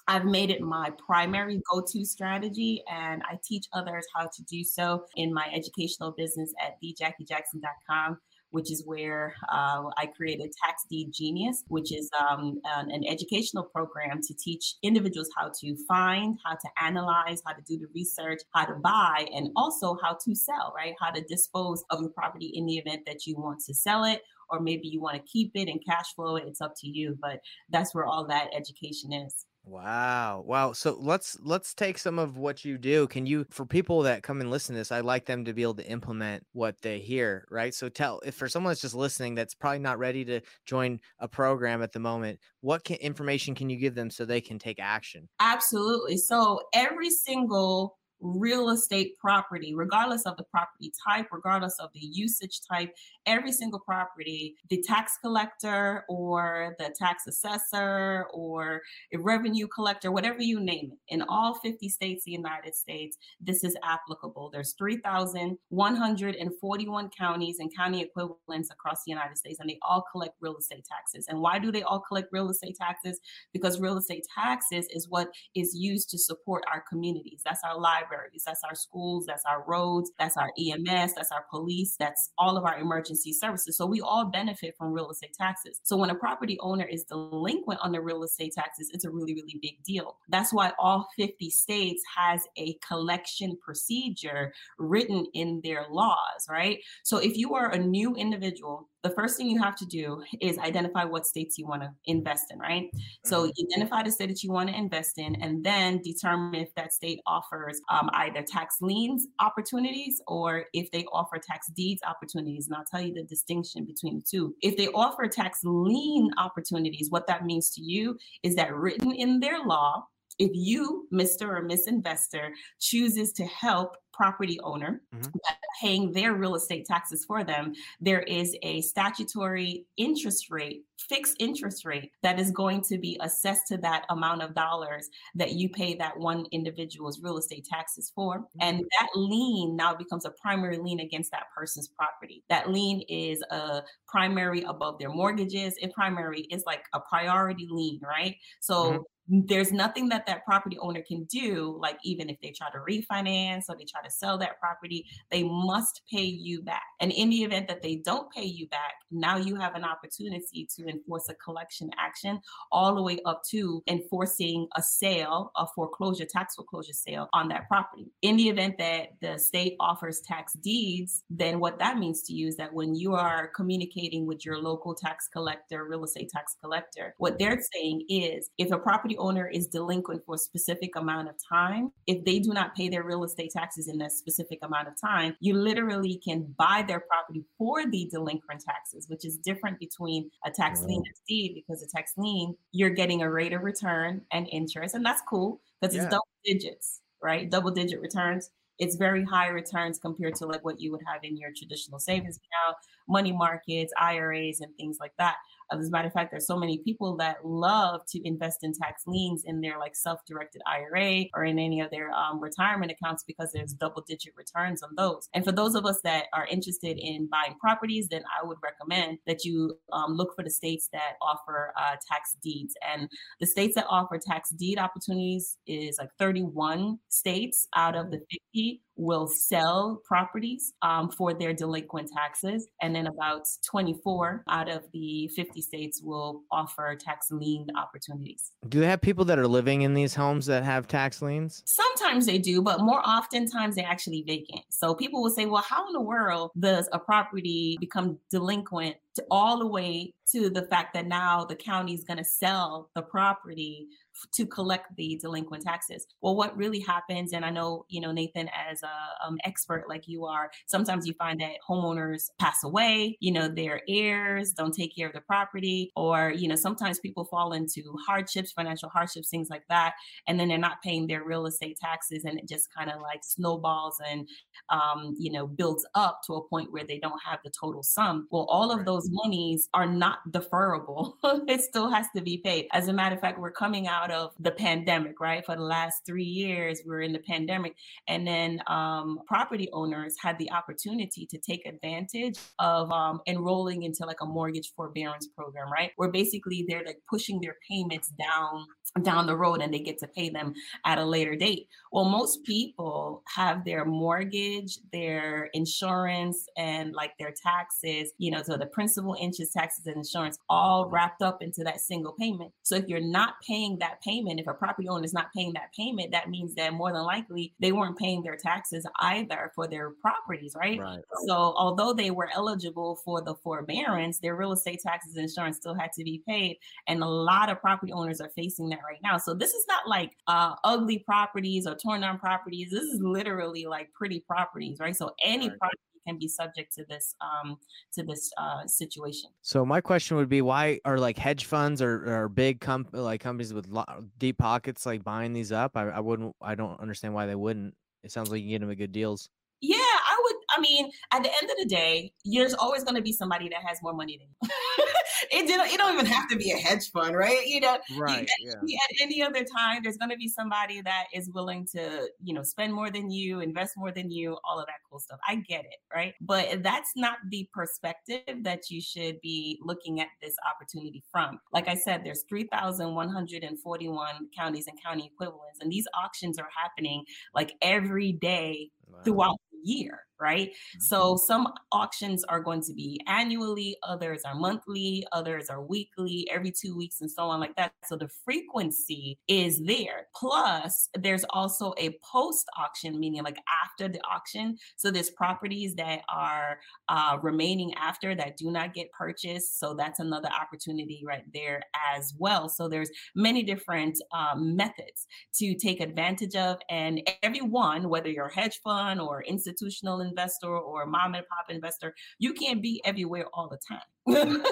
I've 0.08 0.24
made 0.24 0.50
it 0.50 0.60
my 0.60 0.90
primary 1.04 1.62
go 1.72 1.80
to 1.80 2.04
strategy, 2.04 2.82
and 2.90 3.22
I 3.22 3.38
teach 3.42 3.66
others 3.72 4.04
how 4.14 4.24
to 4.26 4.42
do 4.44 4.64
so 4.64 5.04
in 5.16 5.32
my 5.32 5.48
educational 5.54 6.12
business 6.12 6.52
at 6.62 6.76
thejackiejackson.com. 6.82 8.18
which 8.50 8.70
is 8.70 8.84
where 8.84 9.34
uh, 9.50 9.84
I 9.96 10.06
created 10.14 10.52
Tax 10.62 10.84
Deed 10.90 11.10
Genius, 11.10 11.64
which 11.68 11.90
is 11.90 12.10
um, 12.20 12.60
an, 12.64 12.90
an, 12.90 13.02
educational 13.08 13.62
program 13.64 14.20
to 14.20 14.34
teach 14.34 14.74
individuals 14.82 15.30
how 15.34 15.50
to 15.60 15.74
find, 15.88 16.38
how 16.44 16.52
to 16.52 16.68
analyze, 16.82 17.40
how 17.46 17.54
to 17.54 17.62
do 17.62 17.78
the 17.78 17.86
research, 17.94 18.40
how 18.50 18.66
to 18.66 18.74
buy, 18.74 19.26
and 19.32 19.48
also 19.56 19.96
how 20.02 20.18
to 20.22 20.34
sell, 20.34 20.74
right? 20.76 20.94
How 21.00 21.10
to 21.12 21.22
dispose 21.22 21.82
of 21.88 22.02
your 22.02 22.10
property 22.10 22.52
in 22.54 22.66
the 22.66 22.76
event 22.76 23.06
that 23.06 23.26
you 23.26 23.36
want 23.36 23.60
to 23.60 23.72
sell 23.72 24.04
it 24.04 24.20
or 24.52 24.60
maybe 24.60 24.86
you 24.86 25.00
want 25.00 25.16
to 25.16 25.22
keep 25.22 25.52
it 25.54 25.68
and 25.68 25.80
cash 25.84 26.14
flow 26.14 26.36
it. 26.36 26.44
It's 26.46 26.60
up 26.60 26.74
to 26.80 26.88
you, 26.88 27.16
but 27.20 27.40
that's 27.70 27.94
where 27.94 28.04
all 28.04 28.26
that 28.28 28.48
education 28.54 29.12
is. 29.12 29.46
Wow. 29.64 30.42
Wow. 30.44 30.72
So 30.72 30.96
let's 30.98 31.38
let's 31.40 31.72
take 31.72 31.96
some 31.96 32.18
of 32.18 32.36
what 32.36 32.64
you 32.64 32.78
do. 32.78 33.06
Can 33.06 33.26
you 33.26 33.46
for 33.50 33.64
people 33.64 34.02
that 34.02 34.24
come 34.24 34.40
and 34.40 34.50
listen 34.50 34.74
to 34.74 34.80
this, 34.80 34.90
I 34.90 35.00
like 35.00 35.24
them 35.24 35.44
to 35.44 35.52
be 35.52 35.62
able 35.62 35.74
to 35.74 35.88
implement 35.88 36.44
what 36.52 36.80
they 36.82 36.98
hear, 36.98 37.46
right? 37.48 37.72
So 37.72 37.88
tell 37.88 38.20
if 38.26 38.34
for 38.34 38.48
someone 38.48 38.72
that's 38.72 38.80
just 38.80 38.94
listening 38.94 39.36
that's 39.36 39.54
probably 39.54 39.78
not 39.78 40.00
ready 40.00 40.24
to 40.24 40.40
join 40.66 40.98
a 41.20 41.28
program 41.28 41.80
at 41.80 41.92
the 41.92 42.00
moment, 42.00 42.40
what 42.60 42.82
can, 42.82 42.96
information 42.96 43.54
can 43.54 43.70
you 43.70 43.76
give 43.76 43.94
them 43.94 44.10
so 44.10 44.24
they 44.24 44.40
can 44.40 44.58
take 44.58 44.80
action? 44.80 45.28
Absolutely. 45.38 46.16
So 46.16 46.62
every 46.74 47.10
single 47.10 47.98
real 48.22 48.70
estate 48.70 49.18
property, 49.18 49.74
regardless 49.74 50.24
of 50.26 50.36
the 50.36 50.44
property 50.44 50.92
type, 51.06 51.26
regardless 51.32 51.76
of 51.80 51.90
the 51.92 52.00
usage 52.00 52.60
type, 52.70 52.94
every 53.26 53.52
single 53.52 53.80
property, 53.80 54.54
the 54.70 54.80
tax 54.82 55.18
collector 55.20 56.04
or 56.08 56.76
the 56.78 56.94
tax 56.96 57.26
assessor 57.26 58.26
or 58.32 58.80
a 59.12 59.18
revenue 59.18 59.66
collector, 59.66 60.12
whatever 60.12 60.40
you 60.40 60.60
name 60.60 60.92
it, 60.92 60.98
in 61.12 61.22
all 61.22 61.54
50 61.54 61.88
states, 61.88 62.24
the 62.24 62.30
United 62.30 62.74
States, 62.74 63.16
this 63.40 63.64
is 63.64 63.76
applicable. 63.82 64.50
There's 64.52 64.74
3,141 64.78 67.10
counties 67.18 67.58
and 67.58 67.74
county 67.76 68.02
equivalents 68.02 68.70
across 68.70 69.02
the 69.04 69.10
United 69.10 69.36
States, 69.36 69.58
and 69.58 69.68
they 69.68 69.80
all 69.86 70.04
collect 70.12 70.36
real 70.40 70.56
estate 70.56 70.84
taxes. 70.84 71.26
And 71.28 71.40
why 71.40 71.58
do 71.58 71.72
they 71.72 71.82
all 71.82 72.00
collect 72.00 72.28
real 72.32 72.50
estate 72.50 72.76
taxes? 72.76 73.18
Because 73.52 73.80
real 73.80 73.98
estate 73.98 74.24
taxes 74.34 74.86
is 74.90 75.08
what 75.08 75.28
is 75.54 75.74
used 75.74 76.10
to 76.10 76.18
support 76.18 76.64
our 76.72 76.82
communities. 76.88 77.42
That's 77.44 77.62
our 77.64 77.78
library 77.78 78.11
libraries, 78.12 78.42
that's 78.46 78.62
our 78.64 78.74
schools, 78.74 79.24
that's 79.26 79.44
our 79.44 79.64
roads, 79.66 80.10
that's 80.18 80.36
our 80.36 80.50
EMS, 80.58 81.14
that's 81.14 81.32
our 81.32 81.44
police, 81.50 81.96
that's 81.98 82.30
all 82.38 82.56
of 82.56 82.64
our 82.64 82.78
emergency 82.78 83.32
services. 83.32 83.76
So 83.76 83.86
we 83.86 84.00
all 84.00 84.26
benefit 84.26 84.74
from 84.76 84.92
real 84.92 85.10
estate 85.10 85.34
taxes. 85.34 85.80
So 85.82 85.96
when 85.96 86.10
a 86.10 86.14
property 86.14 86.58
owner 86.60 86.84
is 86.84 87.04
delinquent 87.04 87.80
on 87.80 87.92
the 87.92 88.00
real 88.00 88.22
estate 88.24 88.52
taxes, 88.54 88.90
it's 88.92 89.04
a 89.04 89.10
really, 89.10 89.34
really 89.34 89.58
big 89.60 89.82
deal. 89.84 90.16
That's 90.28 90.52
why 90.52 90.72
all 90.78 91.08
50 91.16 91.50
states 91.50 92.02
has 92.16 92.42
a 92.56 92.76
collection 92.86 93.56
procedure 93.64 94.52
written 94.78 95.26
in 95.34 95.60
their 95.64 95.86
laws, 95.90 96.46
right? 96.48 96.78
So 97.02 97.18
if 97.18 97.36
you 97.36 97.54
are 97.54 97.70
a 97.70 97.78
new 97.78 98.14
individual 98.14 98.88
the 99.02 99.10
first 99.10 99.36
thing 99.36 99.50
you 99.50 99.60
have 99.60 99.76
to 99.76 99.86
do 99.86 100.22
is 100.40 100.58
identify 100.58 101.04
what 101.04 101.26
states 101.26 101.58
you 101.58 101.66
want 101.66 101.82
to 101.82 101.92
invest 102.06 102.46
in, 102.50 102.58
right? 102.58 102.84
Mm-hmm. 102.84 103.28
So 103.28 103.50
identify 103.74 104.02
the 104.02 104.12
state 104.12 104.28
that 104.28 104.42
you 104.42 104.52
want 104.52 104.68
to 104.70 104.76
invest 104.76 105.18
in, 105.18 105.34
and 105.42 105.64
then 105.64 106.00
determine 106.02 106.54
if 106.54 106.74
that 106.76 106.92
state 106.92 107.20
offers 107.26 107.80
um, 107.90 108.08
either 108.14 108.42
tax 108.42 108.76
liens 108.80 109.26
opportunities 109.40 110.20
or 110.26 110.66
if 110.72 110.90
they 110.92 111.04
offer 111.12 111.38
tax 111.38 111.68
deeds 111.74 112.00
opportunities. 112.06 112.66
And 112.66 112.76
I'll 112.76 112.84
tell 112.84 113.00
you 113.00 113.12
the 113.12 113.24
distinction 113.24 113.84
between 113.84 114.16
the 114.18 114.24
two. 114.28 114.54
If 114.62 114.76
they 114.76 114.88
offer 114.88 115.26
tax 115.26 115.60
lien 115.64 116.30
opportunities, 116.38 117.10
what 117.10 117.26
that 117.26 117.44
means 117.44 117.70
to 117.70 117.82
you 117.82 118.16
is 118.42 118.54
that 118.54 118.74
written 118.74 119.12
in 119.12 119.40
their 119.40 119.64
law, 119.64 120.06
if 120.38 120.50
you, 120.54 121.08
Mr. 121.12 121.48
or 121.48 121.62
Miss 121.62 121.86
Investor, 121.86 122.52
chooses 122.80 123.32
to 123.34 123.44
help 123.44 123.96
property 124.12 124.58
owner 124.62 125.02
mm-hmm. 125.14 125.30
Paying 125.80 126.12
their 126.12 126.34
real 126.34 126.54
estate 126.54 126.86
taxes 126.86 127.24
for 127.24 127.44
them, 127.44 127.74
there 128.00 128.20
is 128.20 128.56
a 128.62 128.80
statutory 128.82 129.86
interest 129.96 130.50
rate, 130.50 130.84
fixed 131.08 131.36
interest 131.38 131.84
rate 131.84 132.10
that 132.22 132.38
is 132.38 132.50
going 132.50 132.82
to 132.82 132.98
be 132.98 133.18
assessed 133.20 133.66
to 133.68 133.76
that 133.78 134.04
amount 134.10 134.42
of 134.42 134.54
dollars 134.54 135.08
that 135.34 135.52
you 135.52 135.68
pay 135.68 135.94
that 135.94 136.18
one 136.18 136.46
individual's 136.52 137.20
real 137.22 137.38
estate 137.38 137.66
taxes 137.70 138.12
for. 138.14 138.38
Mm-hmm. 138.38 138.58
And 138.60 138.78
that 138.98 139.08
lien 139.14 139.76
now 139.76 139.94
becomes 139.94 140.24
a 140.24 140.30
primary 140.30 140.78
lien 140.78 141.00
against 141.00 141.30
that 141.32 141.44
person's 141.56 141.88
property. 141.88 142.44
That 142.48 142.70
lien 142.70 143.02
is 143.08 143.42
a 143.50 143.82
primary 144.06 144.62
above 144.62 144.98
their 144.98 145.10
mortgages. 145.10 145.74
It 145.80 145.92
primary 145.92 146.42
is 146.50 146.64
like 146.66 146.84
a 146.94 147.00
priority 147.00 147.68
lien, 147.70 148.00
right? 148.02 148.36
So 148.60 148.74
mm-hmm 148.74 149.02
there's 149.28 149.72
nothing 149.72 150.08
that 150.08 150.26
that 150.26 150.44
property 150.44 150.76
owner 150.80 151.02
can 151.06 151.24
do 151.24 151.76
like 151.80 151.96
even 152.04 152.28
if 152.28 152.36
they 152.40 152.50
try 152.50 152.68
to 152.70 152.78
refinance 152.78 153.64
or 153.68 153.76
they 153.76 153.84
try 153.84 154.02
to 154.02 154.10
sell 154.10 154.36
that 154.36 154.58
property 154.58 155.06
they 155.30 155.44
must 155.44 156.02
pay 156.12 156.24
you 156.24 156.60
back 156.62 156.82
and 157.00 157.12
in 157.12 157.30
the 157.30 157.42
event 157.42 157.68
that 157.68 157.82
they 157.82 157.96
don't 157.96 158.30
pay 158.32 158.44
you 158.44 158.66
back 158.68 158.94
now 159.10 159.36
you 159.36 159.54
have 159.54 159.74
an 159.74 159.84
opportunity 159.84 160.66
to 160.74 160.86
enforce 160.92 161.28
a 161.28 161.34
collection 161.34 161.90
action 161.98 162.40
all 162.70 162.94
the 162.94 163.02
way 163.02 163.18
up 163.26 163.42
to 163.50 163.82
enforcing 163.88 164.68
a 164.76 164.82
sale 164.82 165.50
a 165.56 165.66
foreclosure 165.74 166.26
tax 166.26 166.54
foreclosure 166.54 166.92
sale 166.92 167.28
on 167.32 167.48
that 167.48 167.66
property. 167.68 168.10
In 168.22 168.36
the 168.36 168.48
event 168.48 168.78
that 168.78 169.08
the 169.20 169.38
state 169.38 169.76
offers 169.80 170.20
tax 170.20 170.52
deeds 170.54 171.24
then 171.30 171.58
what 171.60 171.78
that 171.78 171.98
means 171.98 172.22
to 172.22 172.32
you 172.32 172.48
is 172.48 172.56
that 172.56 172.72
when 172.72 172.94
you 172.94 173.14
are 173.14 173.48
communicating 173.48 174.26
with 174.26 174.44
your 174.44 174.58
local 174.58 174.94
tax 174.94 175.28
collector 175.32 175.84
real 175.84 176.04
estate 176.04 176.30
tax 176.30 176.56
collector 176.62 177.14
what 177.18 177.38
they're 177.38 177.60
saying 177.74 178.04
is 178.08 178.50
if 178.58 178.70
a 178.70 178.78
property 178.78 179.16
owner 179.18 179.48
is 179.48 179.66
delinquent 179.66 180.22
for 180.26 180.34
a 180.34 180.38
specific 180.38 180.94
amount 180.96 181.28
of 181.28 181.34
time, 181.48 181.90
if 182.06 182.24
they 182.24 182.38
do 182.38 182.52
not 182.52 182.74
pay 182.74 182.88
their 182.88 183.04
real 183.04 183.24
estate 183.24 183.50
taxes 183.52 183.88
in 183.88 183.98
that 183.98 184.12
specific 184.12 184.58
amount 184.62 184.88
of 184.88 184.94
time, 185.00 185.36
you 185.40 185.54
literally 185.54 186.20
can 186.24 186.54
buy 186.58 186.84
their 186.86 187.00
property 187.00 187.44
for 187.58 187.88
the 187.90 188.08
delinquent 188.10 188.60
taxes, 188.60 189.06
which 189.08 189.24
is 189.24 189.38
different 189.38 189.78
between 189.78 190.30
a 190.44 190.50
tax 190.50 190.81
lien 190.84 191.02
and 191.04 191.14
deed 191.28 191.54
because 191.54 191.82
a 191.82 191.86
tax 191.86 192.12
lien, 192.16 192.56
you're 192.72 192.90
getting 192.90 193.22
a 193.22 193.30
rate 193.30 193.52
of 193.52 193.62
return 193.62 194.22
and 194.32 194.48
interest, 194.50 194.94
and 194.94 195.04
that's 195.04 195.22
cool 195.28 195.60
because 195.80 195.94
yeah. 195.94 196.02
it's 196.02 196.10
double 196.10 196.26
digits, 196.44 197.00
right? 197.22 197.50
Double 197.50 197.70
digit 197.70 198.00
returns 198.00 198.50
it's 198.82 198.96
very 198.96 199.24
high 199.24 199.48
returns 199.48 199.98
compared 199.98 200.34
to 200.34 200.46
like 200.46 200.64
what 200.64 200.80
you 200.80 200.90
would 200.90 201.02
have 201.06 201.22
in 201.22 201.36
your 201.36 201.50
traditional 201.56 202.00
savings 202.00 202.36
account, 202.36 202.76
money 203.08 203.30
markets, 203.30 203.92
IRAs, 203.96 204.60
and 204.60 204.74
things 204.76 204.98
like 204.98 205.12
that. 205.18 205.36
As 205.70 205.88
a 205.88 205.90
matter 205.90 206.08
of 206.08 206.14
fact, 206.14 206.30
there's 206.30 206.46
so 206.46 206.58
many 206.58 206.78
people 206.78 207.16
that 207.16 207.44
love 207.44 208.02
to 208.08 208.26
invest 208.26 208.58
in 208.62 208.72
tax 208.72 209.02
liens 209.06 209.44
in 209.44 209.60
their 209.60 209.78
like 209.78 209.94
self-directed 209.94 210.62
IRA 210.66 211.24
or 211.34 211.44
in 211.44 211.58
any 211.58 211.80
of 211.80 211.90
their 211.90 212.10
um, 212.12 212.40
retirement 212.40 212.92
accounts 212.92 213.24
because 213.24 213.50
there's 213.52 213.72
double-digit 213.72 214.34
returns 214.36 214.82
on 214.82 214.90
those. 214.96 215.28
And 215.34 215.44
for 215.44 215.52
those 215.52 215.74
of 215.74 215.86
us 215.86 216.00
that 216.04 216.26
are 216.32 216.46
interested 216.46 216.98
in 216.98 217.28
buying 217.28 217.56
properties, 217.60 218.08
then 218.08 218.22
I 218.40 218.46
would 218.46 218.58
recommend 218.62 219.18
that 219.26 219.44
you 219.44 219.74
um, 219.92 220.14
look 220.14 220.34
for 220.34 220.44
the 220.44 220.50
states 220.50 220.88
that 220.92 221.14
offer 221.20 221.72
uh, 221.76 221.96
tax 222.10 222.36
deeds. 222.42 222.74
And 222.92 223.08
the 223.40 223.46
states 223.46 223.74
that 223.74 223.86
offer 223.88 224.18
tax 224.18 224.50
deed 224.50 224.78
opportunities 224.78 225.58
is 225.66 225.96
like 225.98 226.10
31 226.18 226.98
states 227.08 227.68
out 227.74 227.96
of 227.96 228.10
the 228.10 228.20
50 228.54 228.80
will 228.96 229.26
sell 229.26 230.00
properties 230.04 230.72
um, 230.82 231.10
for 231.10 231.34
their 231.34 231.52
delinquent 231.52 232.10
taxes. 232.14 232.68
And 232.80 232.94
then 232.94 233.06
about 233.06 233.46
24 233.66 234.44
out 234.48 234.68
of 234.68 234.84
the 234.92 235.28
50 235.34 235.60
states 235.62 236.02
will 236.02 236.42
offer 236.50 236.96
tax 236.98 237.30
lien 237.30 237.66
opportunities. 237.76 238.52
Do 238.68 238.80
they 238.80 238.86
have 238.86 239.00
people 239.00 239.24
that 239.26 239.38
are 239.38 239.48
living 239.48 239.82
in 239.82 239.94
these 239.94 240.14
homes 240.14 240.46
that 240.46 240.64
have 240.64 240.86
tax 240.86 241.22
liens? 241.22 241.62
Sometimes 241.66 242.26
they 242.26 242.38
do, 242.38 242.62
but 242.62 242.80
more 242.80 243.06
oftentimes 243.06 243.76
they're 243.76 243.86
actually 243.86 244.24
vacant. 244.26 244.64
So 244.70 244.94
people 244.94 245.22
will 245.22 245.30
say, 245.30 245.46
well, 245.46 245.64
how 245.66 245.86
in 245.86 245.92
the 245.92 246.00
world 246.00 246.50
does 246.58 246.88
a 246.92 246.98
property 246.98 247.76
become 247.80 248.18
delinquent 248.30 248.96
to 249.14 249.24
all 249.30 249.58
the 249.58 249.66
way 249.66 250.14
to 250.30 250.48
the 250.48 250.62
fact 250.66 250.94
that 250.94 251.06
now 251.06 251.44
the 251.44 251.56
county 251.56 251.94
is 251.94 252.04
going 252.04 252.18
to 252.18 252.24
sell 252.24 252.90
the 252.94 253.02
property 253.02 253.86
to 254.34 254.46
collect 254.46 254.94
the 254.96 255.18
delinquent 255.20 255.64
taxes. 255.64 256.06
Well, 256.20 256.36
what 256.36 256.56
really 256.56 256.80
happens, 256.80 257.32
and 257.32 257.44
I 257.44 257.50
know, 257.50 257.86
you 257.88 258.00
know, 258.00 258.12
Nathan, 258.12 258.48
as 258.70 258.82
a 258.82 259.26
um, 259.26 259.38
expert 259.44 259.86
like 259.88 260.06
you 260.06 260.26
are, 260.26 260.50
sometimes 260.66 261.06
you 261.06 261.14
find 261.14 261.40
that 261.40 261.52
homeowners 261.68 262.30
pass 262.38 262.62
away, 262.62 263.16
you 263.20 263.32
know, 263.32 263.48
their 263.48 263.80
heirs 263.88 264.52
don't 264.52 264.74
take 264.74 264.94
care 264.94 265.08
of 265.08 265.14
the 265.14 265.22
property, 265.22 265.92
or, 265.96 266.30
you 266.30 266.46
know, 266.46 266.56
sometimes 266.56 267.00
people 267.00 267.24
fall 267.24 267.52
into 267.52 267.96
hardships, 268.06 268.52
financial 268.52 268.90
hardships, 268.90 269.30
things 269.30 269.48
like 269.50 269.64
that, 269.68 269.94
and 270.26 270.38
then 270.38 270.48
they're 270.48 270.58
not 270.58 270.82
paying 270.82 271.06
their 271.06 271.24
real 271.24 271.46
estate 271.46 271.78
taxes, 271.78 272.24
and 272.24 272.38
it 272.38 272.46
just 272.48 272.68
kind 272.72 272.90
of 272.90 273.00
like 273.00 273.20
snowballs 273.24 273.96
and, 274.08 274.28
um, 274.68 275.14
you 275.18 275.32
know, 275.32 275.46
builds 275.46 275.86
up 275.94 276.20
to 276.26 276.34
a 276.34 276.48
point 276.48 276.70
where 276.70 276.84
they 276.84 276.98
don't 276.98 277.20
have 277.24 277.38
the 277.44 277.50
total 277.50 277.82
sum. 277.82 278.28
Well, 278.30 278.46
all 278.50 278.70
of 278.70 278.84
those 278.84 279.01
those 279.02 279.10
monies 279.12 279.68
are 279.74 279.86
not 279.86 280.18
deferrable. 280.30 281.14
it 281.48 281.60
still 281.60 281.90
has 281.90 282.06
to 282.16 282.22
be 282.22 282.38
paid. 282.38 282.66
As 282.72 282.88
a 282.88 282.92
matter 282.92 283.14
of 283.14 283.20
fact, 283.20 283.38
we're 283.38 283.52
coming 283.52 283.86
out 283.86 284.10
of 284.10 284.32
the 284.38 284.50
pandemic, 284.50 285.20
right? 285.20 285.44
For 285.44 285.56
the 285.56 285.62
last 285.62 286.02
three 286.06 286.24
years, 286.24 286.80
we're 286.86 287.00
in 287.00 287.12
the 287.12 287.18
pandemic. 287.18 287.74
And 288.08 288.26
then 288.26 288.62
um, 288.66 289.20
property 289.26 289.68
owners 289.72 290.16
had 290.20 290.38
the 290.38 290.50
opportunity 290.52 291.26
to 291.26 291.38
take 291.38 291.66
advantage 291.66 292.38
of 292.58 292.90
um, 292.90 293.20
enrolling 293.26 293.82
into 293.82 294.04
like 294.06 294.20
a 294.20 294.26
mortgage 294.26 294.72
forbearance 294.76 295.28
program, 295.28 295.70
right? 295.70 295.92
Where 295.96 296.10
basically 296.10 296.64
they're 296.68 296.84
like 296.84 296.98
pushing 297.08 297.40
their 297.40 297.56
payments 297.68 298.08
down 298.18 298.66
down 299.00 299.26
the 299.26 299.36
road 299.36 299.62
and 299.62 299.72
they 299.72 299.78
get 299.78 299.98
to 299.98 300.06
pay 300.06 300.28
them 300.28 300.52
at 300.84 300.98
a 300.98 301.04
later 301.04 301.34
date. 301.34 301.66
Well, 301.92 302.04
most 302.04 302.44
people 302.44 303.22
have 303.34 303.64
their 303.64 303.84
mortgage, 303.84 304.78
their 304.92 305.48
insurance, 305.54 306.46
and 306.58 306.92
like 306.92 307.12
their 307.18 307.32
taxes, 307.42 308.12
you 308.18 308.30
know, 308.30 308.42
so 308.42 308.56
the 308.56 308.66
principal, 308.92 309.16
interest, 309.20 309.52
taxes, 309.54 309.86
and 309.86 309.96
insurance 309.96 310.38
all 310.48 310.88
wrapped 310.88 311.22
up 311.22 311.42
into 311.42 311.64
that 311.64 311.80
single 311.80 312.12
payment. 312.12 312.52
So 312.62 312.76
if 312.76 312.86
you're 312.88 313.00
not 313.00 313.34
paying 313.46 313.78
that 313.78 314.02
payment, 314.02 314.38
if 314.40 314.46
a 314.46 314.54
property 314.54 314.88
owner 314.88 315.04
is 315.04 315.14
not 315.14 315.32
paying 315.34 315.52
that 315.54 315.72
payment, 315.74 316.12
that 316.12 316.28
means 316.28 316.54
that 316.56 316.74
more 316.74 316.92
than 316.92 317.02
likely 317.02 317.54
they 317.60 317.72
weren't 317.72 317.96
paying 317.96 318.22
their 318.22 318.36
taxes 318.36 318.86
either 319.00 319.50
for 319.54 319.66
their 319.66 319.90
properties, 319.90 320.54
right? 320.54 320.78
right. 320.78 321.00
So 321.26 321.34
although 321.34 321.92
they 321.92 322.10
were 322.10 322.28
eligible 322.34 322.96
for 323.04 323.22
the 323.22 323.34
forbearance, 323.34 324.18
their 324.18 324.36
real 324.36 324.52
estate 324.52 324.80
taxes 324.82 325.16
and 325.16 325.24
insurance 325.24 325.56
still 325.56 325.74
had 325.74 325.92
to 325.94 326.04
be 326.04 326.22
paid. 326.28 326.58
And 326.86 327.02
a 327.02 327.08
lot 327.08 327.48
of 327.48 327.60
property 327.60 327.92
owners 327.92 328.20
are 328.20 328.30
facing 328.34 328.68
that 328.70 328.80
right 328.86 329.00
now. 329.02 329.16
So 329.16 329.32
this 329.32 329.52
is 329.52 329.64
not 329.68 329.88
like 329.88 330.12
uh, 330.26 330.54
ugly 330.64 330.98
properties 330.98 331.66
or 331.66 331.76
torn 331.76 332.02
down 332.02 332.18
properties. 332.18 332.70
This 332.70 332.82
is 332.82 333.00
literally 333.00 333.64
like 333.64 333.92
pretty 333.92 334.20
properties, 334.20 334.78
right? 334.80 334.96
So 334.96 335.14
any 335.24 335.48
right. 335.48 335.58
property 335.58 335.78
can 336.06 336.18
be 336.18 336.28
subject 336.28 336.72
to 336.74 336.84
this 336.84 337.14
um 337.20 337.58
to 337.92 338.02
this 338.02 338.32
uh 338.38 338.66
situation. 338.66 339.30
So 339.42 339.64
my 339.64 339.80
question 339.80 340.16
would 340.16 340.28
be 340.28 340.42
why 340.42 340.80
are 340.84 340.98
like 340.98 341.18
hedge 341.18 341.44
funds 341.44 341.82
or, 341.82 342.22
or 342.22 342.28
big 342.28 342.60
com- 342.60 342.88
like 342.92 343.20
companies 343.20 343.54
with 343.54 343.68
lo- 343.68 343.84
deep 344.18 344.38
pockets 344.38 344.86
like 344.86 345.04
buying 345.04 345.32
these 345.32 345.52
up? 345.52 345.76
I, 345.76 345.88
I 345.88 346.00
wouldn't 346.00 346.34
i 346.40 346.54
don't 346.54 346.78
understand 346.80 347.14
why 347.14 347.26
they 347.26 347.34
wouldn't. 347.34 347.74
It 348.04 348.10
sounds 348.10 348.30
like 348.30 348.40
you 348.40 348.46
can 348.46 348.50
get 348.50 348.60
them 348.60 348.70
at 348.70 348.78
good 348.78 348.92
deals. 348.92 349.28
Yeah 349.60 349.78
i 349.78 350.20
would 350.24 350.36
i 350.56 350.60
mean 350.60 350.90
at 351.12 351.22
the 351.22 351.28
end 351.28 351.50
of 351.50 351.56
the 351.58 351.66
day 351.66 352.12
there's 352.24 352.54
always 352.54 352.84
going 352.84 352.96
to 352.96 353.02
be 353.02 353.12
somebody 353.12 353.48
that 353.48 353.60
has 353.66 353.82
more 353.82 353.92
money 353.92 354.18
than 354.18 354.28
you 354.42 354.84
it 355.30 355.46
didn't 355.46 355.68
it 355.68 355.78
don't 355.78 355.94
even 355.94 356.06
have 356.06 356.28
to 356.28 356.36
be 356.36 356.50
a 356.50 356.56
hedge 356.56 356.90
fund, 356.90 357.16
right? 357.16 357.46
You 357.46 357.60
know, 357.60 357.78
right. 357.96 358.28
yeah. 358.40 358.54
at 358.54 359.02
any 359.02 359.22
other 359.22 359.44
time, 359.44 359.82
there's 359.82 359.96
gonna 359.96 360.16
be 360.16 360.28
somebody 360.28 360.80
that 360.82 361.04
is 361.14 361.30
willing 361.30 361.66
to, 361.72 362.08
you 362.22 362.34
know, 362.34 362.42
spend 362.42 362.72
more 362.72 362.90
than 362.90 363.10
you, 363.10 363.40
invest 363.40 363.74
more 363.76 363.92
than 363.92 364.10
you, 364.10 364.38
all 364.48 364.58
of 364.58 364.66
that 364.66 364.76
cool 364.88 364.98
stuff. 364.98 365.18
I 365.26 365.36
get 365.36 365.64
it, 365.64 365.76
right? 365.94 366.14
But 366.20 366.62
that's 366.62 366.92
not 366.96 367.18
the 367.30 367.48
perspective 367.52 368.42
that 368.42 368.70
you 368.70 368.80
should 368.80 369.20
be 369.20 369.58
looking 369.62 370.00
at 370.00 370.08
this 370.20 370.34
opportunity 370.48 371.02
from. 371.10 371.38
Like 371.52 371.68
I 371.68 371.74
said, 371.74 372.04
there's 372.04 372.24
3,141 372.28 374.06
counties 374.36 374.66
and 374.66 374.82
county 374.82 375.10
equivalents, 375.12 375.60
and 375.60 375.70
these 375.70 375.86
auctions 375.94 376.38
are 376.38 376.48
happening 376.56 377.04
like 377.34 377.54
every 377.62 378.12
day 378.12 378.70
wow. 378.86 378.98
throughout 379.04 379.36
the 379.50 379.70
year, 379.70 380.00
right? 380.22 380.50
Mm-hmm. 380.50 380.80
So 380.80 381.16
some 381.16 381.48
auctions 381.72 382.24
are 382.24 382.40
going 382.40 382.62
to 382.62 382.72
be 382.72 383.00
annually, 383.06 383.76
others 383.82 384.22
are 384.24 384.34
monthly, 384.34 385.04
others 385.12 385.50
are 385.50 385.62
weekly, 385.62 386.28
every 386.30 386.52
two 386.52 386.76
weeks, 386.76 387.00
and 387.00 387.10
so 387.10 387.24
on, 387.24 387.40
like 387.40 387.56
that. 387.56 387.72
So 387.84 387.96
the 387.96 388.08
frequency 388.24 389.18
is 389.28 389.60
there. 389.66 390.06
Plus, 390.16 390.88
there's 390.94 391.24
also 391.30 391.74
a 391.76 391.98
post 392.02 392.46
auction, 392.56 392.98
meaning 392.98 393.22
like 393.24 393.38
after 393.64 393.88
the 393.88 394.00
auction. 394.08 394.56
So 394.76 394.90
there's 394.90 395.10
properties 395.10 395.74
that 395.74 396.02
are 396.08 396.58
uh, 396.88 397.18
remaining 397.20 397.74
after 397.74 398.14
that 398.14 398.36
do 398.36 398.50
not 398.50 398.72
get 398.72 398.92
purchased. 398.92 399.58
So 399.58 399.74
that's 399.74 399.98
another 399.98 400.28
opportunity 400.28 401.02
right 401.04 401.24
there 401.34 401.62
as 401.94 402.14
well. 402.16 402.48
So 402.48 402.68
there's 402.68 402.90
many 403.16 403.42
different 403.42 404.00
uh, 404.12 404.36
methods 404.36 405.06
to 405.38 405.54
take 405.56 405.80
advantage 405.80 406.36
of, 406.36 406.60
and 406.70 407.02
everyone, 407.22 407.88
whether 407.88 408.08
you're 408.08 408.26
a 408.26 408.34
hedge 408.34 408.60
fund 408.62 409.00
or 409.00 409.22
institution 409.22 409.72
institutional 409.72 410.00
investor 410.12 410.48
or 410.48 410.82
a 410.82 410.86
mom 410.86 411.14
and 411.14 411.24
pop 411.26 411.46
investor, 411.48 411.94
you 412.18 412.32
can't 412.34 412.62
be 412.62 412.80
everywhere 412.84 413.26
all 413.32 413.48
the 413.48 413.58
time. 413.66 413.80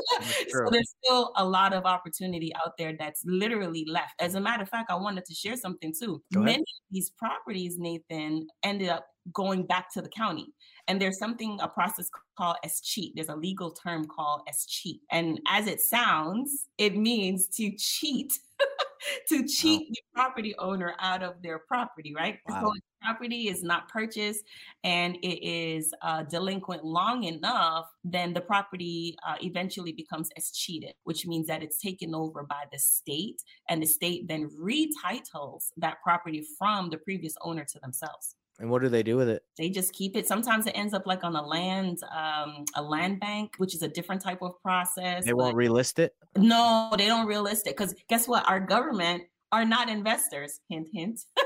so 0.49 0.71
there's 0.71 0.95
still 1.02 1.33
a 1.37 1.45
lot 1.45 1.73
of 1.73 1.85
opportunity 1.85 2.52
out 2.64 2.76
there 2.79 2.95
that's 2.99 3.23
literally 3.25 3.85
left. 3.88 4.14
As 4.21 4.35
a 4.35 4.40
matter 4.40 4.62
of 4.62 4.69
fact, 4.69 4.90
I 4.90 4.95
wanted 4.95 5.25
to 5.26 5.35
share 5.35 5.57
something 5.57 5.93
too. 5.99 6.23
Many 6.33 6.61
of 6.61 6.90
these 6.90 7.11
properties, 7.11 7.76
Nathan, 7.79 8.47
ended 8.62 8.88
up 8.88 9.07
going 9.33 9.67
back 9.67 9.93
to 9.93 10.02
the 10.02 10.09
county. 10.09 10.55
And 10.88 11.00
there's 11.00 11.19
something, 11.19 11.59
a 11.61 11.69
process 11.69 12.09
called 12.37 12.57
escheat. 12.64 13.12
There's 13.14 13.29
a 13.29 13.37
legal 13.37 13.71
term 13.71 14.07
called 14.07 14.43
escheat. 14.49 15.00
And 15.11 15.40
as 15.49 15.67
it 15.67 15.81
sounds, 15.81 16.69
it 16.79 16.97
means 16.97 17.47
to 17.57 17.71
cheat 17.76 18.33
to 19.28 19.47
cheat 19.47 19.80
wow. 19.80 19.87
the 19.88 20.02
property 20.14 20.54
owner 20.59 20.95
out 20.99 21.23
of 21.23 21.42
their 21.42 21.59
property, 21.59 22.14
right? 22.14 22.38
Wow. 22.49 22.62
So 22.62 22.73
property 23.02 23.49
is 23.49 23.62
not 23.62 23.88
purchased 23.88 24.45
and 24.85 25.16
it 25.23 25.45
is 25.47 25.92
uh, 26.02 26.23
delinquent 26.25 26.85
long 26.85 27.25
enough, 27.25 27.87
then 28.04 28.33
the 28.33 28.40
property 28.40 29.16
uh, 29.26 29.37
eventually 29.42 29.92
becomes 29.92 30.28
escheated, 30.37 30.95
which 31.04 31.26
means 31.26 31.47
that 31.47 31.62
it's 31.62 31.80
taken 31.80 32.14
over 32.14 32.42
by 32.42 32.64
the 32.73 32.78
state, 32.78 33.42
and 33.69 33.83
the 33.83 33.87
state 33.87 34.28
then 34.28 34.50
retitles 34.61 35.69
that 35.76 35.97
property 36.02 36.45
from 36.59 36.90
the 36.90 36.99
previous 36.99 37.35
owner 37.42 37.64
to 37.64 37.78
themselves. 37.80 38.37
And 38.61 38.71
what 38.71 38.83
do 38.83 38.90
they 38.90 39.02
do 39.02 39.17
with 39.17 39.31
it? 39.31 39.43
They 39.57 39.71
just 39.71 39.95
keep 39.95 40.14
it. 40.17 40.29
Sometimes 40.29 40.67
it 40.67 40.73
ends 40.73 40.93
up 40.93 41.07
like 41.07 41.25
on 41.25 41.35
a 41.35 41.43
land, 41.43 41.99
um, 42.14 42.67
a 42.76 42.83
land 42.83 43.19
bank, 43.19 43.55
which 43.57 43.75
is 43.75 43.81
a 43.81 43.88
different 43.88 44.21
type 44.21 44.43
of 44.43 44.61
process. 44.62 45.25
They 45.25 45.33
won't 45.33 45.57
relist 45.57 45.99
it. 45.99 46.14
No, 46.37 46.93
they 46.97 47.07
don't 47.07 47.26
relist 47.26 47.61
it 47.61 47.76
because 47.76 47.95
guess 48.09 48.29
what? 48.29 48.49
Our 48.49 48.61
government 48.61 49.23
are 49.50 49.64
not 49.64 49.88
investors. 49.88 50.61
Hint, 50.69 50.88
hint. 50.93 51.21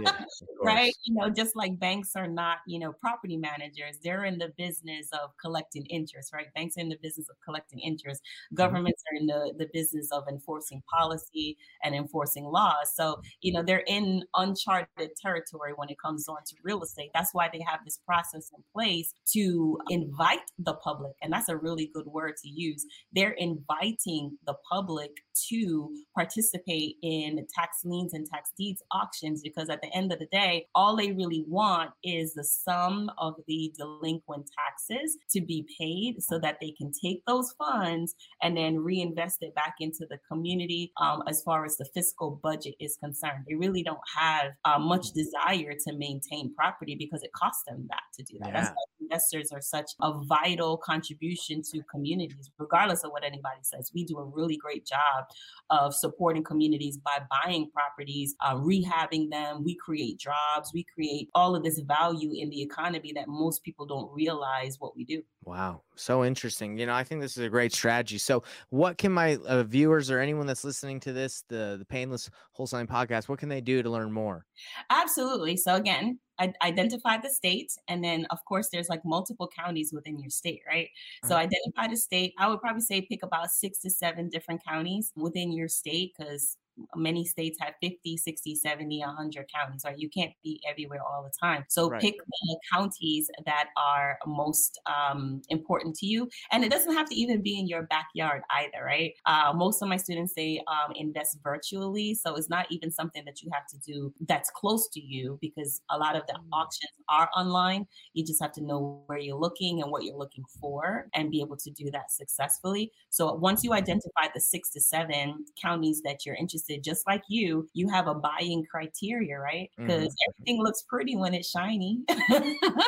yeah, 0.00 0.24
right? 0.62 0.92
You 1.04 1.14
know, 1.14 1.30
just 1.30 1.56
like 1.56 1.78
banks 1.78 2.12
are 2.16 2.26
not, 2.26 2.58
you 2.66 2.78
know, 2.78 2.92
property 2.92 3.36
managers, 3.36 3.98
they're 4.02 4.24
in 4.24 4.38
the 4.38 4.52
business 4.56 5.08
of 5.12 5.30
collecting 5.40 5.84
interest, 5.86 6.32
right? 6.32 6.46
Banks 6.54 6.76
are 6.76 6.80
in 6.80 6.88
the 6.88 6.98
business 7.02 7.28
of 7.28 7.36
collecting 7.44 7.80
interest. 7.80 8.22
Mm-hmm. 8.22 8.56
Governments 8.56 9.02
are 9.12 9.16
in 9.16 9.26
the, 9.26 9.54
the 9.58 9.68
business 9.72 10.10
of 10.12 10.24
enforcing 10.28 10.82
policy 10.92 11.56
and 11.82 11.94
enforcing 11.94 12.44
laws. 12.44 12.92
So, 12.94 13.20
you 13.40 13.52
know, 13.52 13.62
they're 13.62 13.84
in 13.86 14.24
uncharted 14.34 15.10
territory 15.20 15.72
when 15.74 15.88
it 15.90 15.96
comes 16.00 16.28
on 16.28 16.38
to 16.46 16.54
real 16.62 16.82
estate. 16.82 17.10
That's 17.14 17.32
why 17.32 17.48
they 17.52 17.64
have 17.66 17.80
this 17.84 17.98
process 18.06 18.50
in 18.56 18.62
place 18.72 19.14
to 19.32 19.78
invite 19.88 20.50
the 20.58 20.74
public. 20.74 21.12
And 21.22 21.32
that's 21.32 21.48
a 21.48 21.56
really 21.56 21.90
good 21.92 22.06
word 22.06 22.36
to 22.42 22.48
use. 22.48 22.84
They're 23.12 23.36
inviting 23.38 24.38
the 24.46 24.54
public 24.70 25.10
to 25.48 25.90
participate 26.14 26.96
in 27.02 27.46
tax 27.54 27.78
liens 27.84 28.14
and 28.14 28.26
tax 28.26 28.50
deeds 28.56 28.82
auctions 28.92 29.40
because 29.42 29.68
at 29.68 29.77
the 29.82 29.94
end 29.94 30.12
of 30.12 30.18
the 30.18 30.26
day, 30.26 30.66
all 30.74 30.96
they 30.96 31.12
really 31.12 31.44
want 31.46 31.90
is 32.02 32.34
the 32.34 32.44
sum 32.44 33.10
of 33.18 33.34
the 33.46 33.72
delinquent 33.76 34.48
taxes 34.58 35.16
to 35.30 35.40
be 35.40 35.66
paid 35.78 36.22
so 36.22 36.38
that 36.38 36.58
they 36.60 36.72
can 36.72 36.92
take 36.92 37.22
those 37.26 37.52
funds 37.52 38.14
and 38.42 38.56
then 38.56 38.78
reinvest 38.78 39.38
it 39.42 39.54
back 39.54 39.76
into 39.80 40.06
the 40.08 40.18
community 40.30 40.92
um, 41.00 41.22
as 41.28 41.42
far 41.42 41.64
as 41.64 41.76
the 41.76 41.86
fiscal 41.94 42.40
budget 42.42 42.74
is 42.80 42.96
concerned. 43.02 43.44
They 43.48 43.54
really 43.54 43.82
don't 43.82 43.98
have 44.16 44.52
uh, 44.64 44.78
much 44.78 45.12
desire 45.12 45.74
to 45.86 45.96
maintain 45.96 46.54
property 46.54 46.94
because 46.94 47.22
it 47.22 47.32
costs 47.32 47.64
them 47.66 47.86
that 47.90 48.02
to 48.14 48.22
do 48.22 48.38
that. 48.40 48.48
Yeah. 48.48 48.60
That's 48.60 48.70
why 48.70 48.97
investors 49.08 49.50
are 49.52 49.60
such 49.60 49.92
a 50.02 50.12
vital 50.24 50.76
contribution 50.76 51.62
to 51.62 51.82
communities, 51.90 52.50
regardless 52.58 53.04
of 53.04 53.10
what 53.10 53.24
anybody 53.24 53.60
says. 53.62 53.90
We 53.94 54.04
do 54.04 54.18
a 54.18 54.24
really 54.24 54.56
great 54.56 54.86
job 54.86 55.24
of 55.70 55.94
supporting 55.94 56.44
communities 56.44 56.98
by 56.98 57.20
buying 57.30 57.70
properties, 57.70 58.34
uh, 58.40 58.54
rehabbing 58.54 59.30
them. 59.30 59.64
We 59.64 59.74
create 59.76 60.18
jobs, 60.18 60.70
we 60.72 60.84
create 60.94 61.28
all 61.34 61.54
of 61.56 61.62
this 61.62 61.80
value 61.80 62.32
in 62.34 62.50
the 62.50 62.62
economy 62.62 63.12
that 63.14 63.28
most 63.28 63.62
people 63.62 63.86
don't 63.86 64.12
realize 64.12 64.76
what 64.78 64.96
we 64.96 65.04
do. 65.04 65.22
Wow, 65.44 65.82
so 65.94 66.24
interesting. 66.24 66.78
You 66.78 66.86
know, 66.86 66.94
I 66.94 67.04
think 67.04 67.20
this 67.20 67.36
is 67.36 67.44
a 67.44 67.48
great 67.48 67.72
strategy. 67.72 68.18
So, 68.18 68.42
what 68.68 68.98
can 68.98 69.12
my 69.12 69.36
uh, 69.46 69.62
viewers 69.62 70.10
or 70.10 70.20
anyone 70.20 70.46
that's 70.46 70.64
listening 70.64 71.00
to 71.00 71.12
this, 71.12 71.44
the 71.48 71.76
the 71.78 71.86
Payneless 71.86 72.28
Wholesaling 72.58 72.88
podcast, 72.88 73.28
what 73.28 73.38
can 73.38 73.48
they 73.48 73.60
do 73.60 73.82
to 73.82 73.90
learn 73.90 74.12
more? 74.12 74.44
Absolutely. 74.90 75.56
So 75.56 75.74
again, 75.74 76.18
identify 76.62 77.16
the 77.18 77.28
state 77.28 77.72
and 77.88 78.02
then 78.02 78.26
of 78.30 78.44
course 78.44 78.68
there's 78.68 78.88
like 78.88 79.04
multiple 79.04 79.48
counties 79.48 79.92
within 79.92 80.18
your 80.18 80.30
state 80.30 80.62
right 80.66 80.88
so 81.24 81.34
uh-huh. 81.34 81.44
identify 81.44 81.88
the 81.88 81.96
state 81.96 82.32
i 82.38 82.48
would 82.48 82.60
probably 82.60 82.80
say 82.80 83.00
pick 83.00 83.22
about 83.22 83.50
six 83.50 83.80
to 83.80 83.90
seven 83.90 84.28
different 84.28 84.64
counties 84.64 85.12
within 85.16 85.52
your 85.52 85.68
state 85.68 86.12
because 86.16 86.56
many 86.94 87.24
states 87.24 87.58
have 87.60 87.74
50, 87.80 88.16
60, 88.16 88.54
70, 88.54 89.00
100 89.00 89.46
counties, 89.52 89.82
right? 89.84 89.98
You 89.98 90.08
can't 90.08 90.32
be 90.42 90.60
everywhere 90.68 91.00
all 91.02 91.22
the 91.22 91.32
time. 91.38 91.64
So 91.68 91.90
right. 91.90 92.00
pick 92.00 92.14
the 92.16 92.58
counties 92.72 93.30
that 93.44 93.68
are 93.76 94.18
most 94.26 94.80
um, 94.86 95.42
important 95.48 95.96
to 95.96 96.06
you. 96.06 96.28
And 96.52 96.64
it 96.64 96.70
doesn't 96.70 96.94
have 96.94 97.08
to 97.08 97.14
even 97.14 97.42
be 97.42 97.58
in 97.58 97.66
your 97.66 97.82
backyard 97.84 98.42
either, 98.50 98.84
right? 98.84 99.12
Uh, 99.26 99.52
most 99.54 99.82
of 99.82 99.88
my 99.88 99.96
students, 99.96 100.34
they 100.34 100.62
um, 100.68 100.92
invest 100.96 101.38
virtually. 101.42 102.14
So 102.14 102.34
it's 102.36 102.48
not 102.48 102.66
even 102.70 102.90
something 102.90 103.24
that 103.24 103.42
you 103.42 103.50
have 103.52 103.66
to 103.68 103.78
do 103.78 104.12
that's 104.26 104.50
close 104.50 104.88
to 104.88 105.00
you 105.00 105.38
because 105.40 105.80
a 105.90 105.98
lot 105.98 106.16
of 106.16 106.22
the 106.26 106.34
mm. 106.34 106.44
auctions 106.52 106.92
are 107.08 107.28
online. 107.36 107.86
You 108.14 108.24
just 108.24 108.42
have 108.42 108.52
to 108.52 108.64
know 108.64 109.02
where 109.06 109.18
you're 109.18 109.38
looking 109.38 109.82
and 109.82 109.90
what 109.90 110.04
you're 110.04 110.16
looking 110.16 110.44
for 110.60 111.08
and 111.14 111.30
be 111.30 111.40
able 111.40 111.56
to 111.56 111.70
do 111.70 111.90
that 111.90 112.10
successfully. 112.10 112.92
So 113.10 113.34
once 113.34 113.64
you 113.64 113.72
identify 113.72 114.28
the 114.34 114.40
six 114.40 114.70
to 114.70 114.80
seven 114.80 115.44
counties 115.60 116.02
that 116.02 116.24
you're 116.24 116.34
interested, 116.34 116.67
just 116.76 117.06
like 117.06 117.22
you, 117.28 117.68
you 117.72 117.88
have 117.88 118.06
a 118.06 118.14
buying 118.14 118.64
criteria, 118.70 119.38
right? 119.38 119.70
Because 119.76 120.04
mm-hmm. 120.04 120.30
everything 120.30 120.62
looks 120.62 120.82
pretty 120.82 121.16
when 121.16 121.34
it's 121.34 121.50
shiny. 121.50 122.02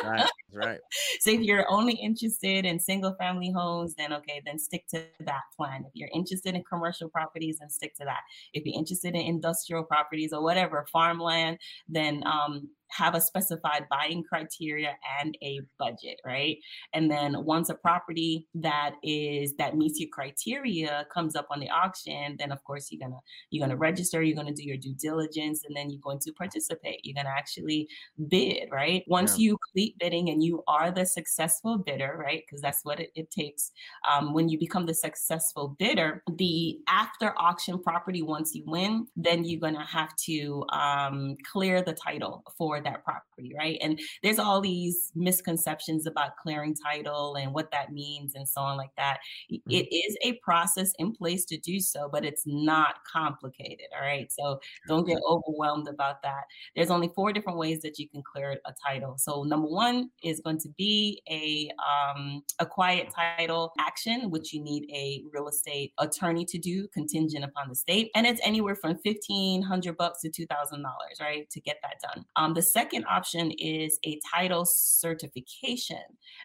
right, 0.03 0.29
right. 0.53 0.79
So 1.21 1.31
if 1.31 1.41
you're 1.41 1.69
only 1.69 1.93
interested 1.93 2.65
in 2.65 2.79
single 2.79 3.15
family 3.19 3.51
homes, 3.51 3.95
then 3.95 4.13
okay, 4.13 4.41
then 4.45 4.59
stick 4.59 4.87
to 4.89 5.03
that 5.21 5.41
plan. 5.55 5.83
If 5.85 5.91
you're 5.93 6.09
interested 6.13 6.55
in 6.55 6.63
commercial 6.63 7.09
properties, 7.09 7.57
then 7.59 7.69
stick 7.69 7.95
to 7.97 8.05
that. 8.05 8.21
If 8.53 8.65
you're 8.65 8.77
interested 8.77 9.15
in 9.15 9.21
industrial 9.21 9.83
properties 9.83 10.33
or 10.33 10.43
whatever, 10.43 10.85
farmland, 10.91 11.59
then 11.87 12.23
um, 12.25 12.69
have 12.91 13.15
a 13.15 13.21
specified 13.21 13.85
buying 13.89 14.23
criteria 14.23 14.95
and 15.21 15.37
a 15.43 15.61
budget, 15.79 16.19
right? 16.25 16.57
And 16.93 17.09
then 17.09 17.43
once 17.45 17.69
a 17.69 17.75
property 17.75 18.47
that 18.55 18.95
is 19.03 19.53
that 19.57 19.75
meets 19.75 19.99
your 19.99 20.09
criteria 20.11 21.05
comes 21.13 21.35
up 21.35 21.47
on 21.51 21.59
the 21.59 21.69
auction, 21.69 22.35
then 22.39 22.51
of 22.51 22.63
course 22.63 22.89
you're 22.91 23.05
gonna 23.05 23.19
you're 23.49 23.65
gonna 23.65 23.77
register, 23.77 24.21
you're 24.21 24.35
gonna 24.35 24.53
do 24.53 24.63
your 24.63 24.77
due 24.77 24.95
diligence, 24.95 25.63
and 25.65 25.75
then 25.75 25.89
you're 25.89 26.01
going 26.01 26.19
to 26.19 26.33
participate. 26.33 27.01
You're 27.03 27.15
gonna 27.15 27.35
actually 27.35 27.87
bid, 28.29 28.69
right? 28.71 29.03
Once 29.07 29.37
yeah. 29.37 29.43
you 29.43 29.57
complete 29.57 29.95
bidding 29.99 30.29
and 30.29 30.43
you 30.43 30.63
are 30.67 30.91
the 30.91 31.05
successful 31.05 31.77
bidder, 31.77 32.17
right? 32.19 32.43
Because 32.45 32.61
that's 32.61 32.79
what 32.83 32.99
it, 32.99 33.11
it 33.15 33.31
takes. 33.31 33.71
Um, 34.09 34.33
when 34.33 34.49
you 34.49 34.59
become 34.59 34.85
the 34.85 34.93
successful 34.93 35.75
bidder, 35.79 36.23
the 36.37 36.79
after 36.87 37.33
auction 37.37 37.81
property, 37.81 38.21
once 38.21 38.53
you 38.53 38.63
win, 38.67 39.07
then 39.15 39.43
you're 39.43 39.59
gonna 39.59 39.85
have 39.85 40.15
to 40.27 40.65
um, 40.71 41.35
clear 41.51 41.81
the 41.81 41.93
title 41.93 42.43
for 42.57 42.80
that 42.83 43.03
property, 43.03 43.53
right? 43.57 43.77
And 43.81 43.99
there's 44.23 44.39
all 44.39 44.61
these 44.61 45.11
misconceptions 45.15 46.07
about 46.07 46.37
clearing 46.37 46.75
title 46.75 47.35
and 47.35 47.53
what 47.53 47.71
that 47.71 47.91
means 47.91 48.35
and 48.35 48.47
so 48.47 48.61
on 48.61 48.77
like 48.77 48.95
that. 48.97 49.19
Mm-hmm. 49.51 49.71
It 49.71 49.87
is 49.93 50.17
a 50.23 50.33
process 50.43 50.93
in 50.99 51.11
place 51.13 51.45
to 51.45 51.57
do 51.57 51.79
so, 51.79 52.09
but 52.11 52.25
it's 52.25 52.43
not 52.45 52.95
complicated, 53.11 53.87
all 53.95 54.05
right? 54.05 54.31
So 54.31 54.59
don't 54.87 55.07
get 55.07 55.19
overwhelmed 55.27 55.87
about 55.87 56.21
that. 56.23 56.43
There's 56.75 56.91
only 56.91 57.09
four 57.15 57.33
different 57.33 57.57
ways 57.57 57.81
that 57.81 57.99
you 57.99 58.07
can 58.09 58.21
clear 58.21 58.59
a 58.65 58.73
title. 58.85 59.15
So 59.17 59.43
number 59.43 59.67
one 59.67 60.09
is 60.23 60.41
going 60.41 60.59
to 60.59 60.69
be 60.77 61.21
a 61.29 61.69
um, 61.81 62.43
a 62.59 62.65
quiet 62.65 63.09
title 63.13 63.73
action, 63.79 64.29
which 64.29 64.53
you 64.53 64.61
need 64.61 64.89
a 64.91 65.23
real 65.33 65.47
estate 65.47 65.93
attorney 65.99 66.45
to 66.45 66.57
do, 66.57 66.87
contingent 66.93 67.43
upon 67.43 67.69
the 67.69 67.75
state, 67.75 68.11
and 68.15 68.25
it's 68.25 68.41
anywhere 68.43 68.75
from 68.75 68.97
fifteen 69.03 69.61
hundred 69.61 69.97
bucks 69.97 70.21
to 70.21 70.29
two 70.29 70.45
thousand 70.47 70.83
dollars, 70.83 71.17
right, 71.19 71.49
to 71.49 71.59
get 71.61 71.77
that 71.83 71.95
done. 72.01 72.25
Um, 72.35 72.53
the 72.53 72.61
second 72.71 73.05
option 73.09 73.51
is 73.51 73.99
a 74.05 74.19
title 74.33 74.65
certification. 74.65 75.97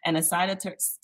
And 0.04 0.16
a 0.16 0.22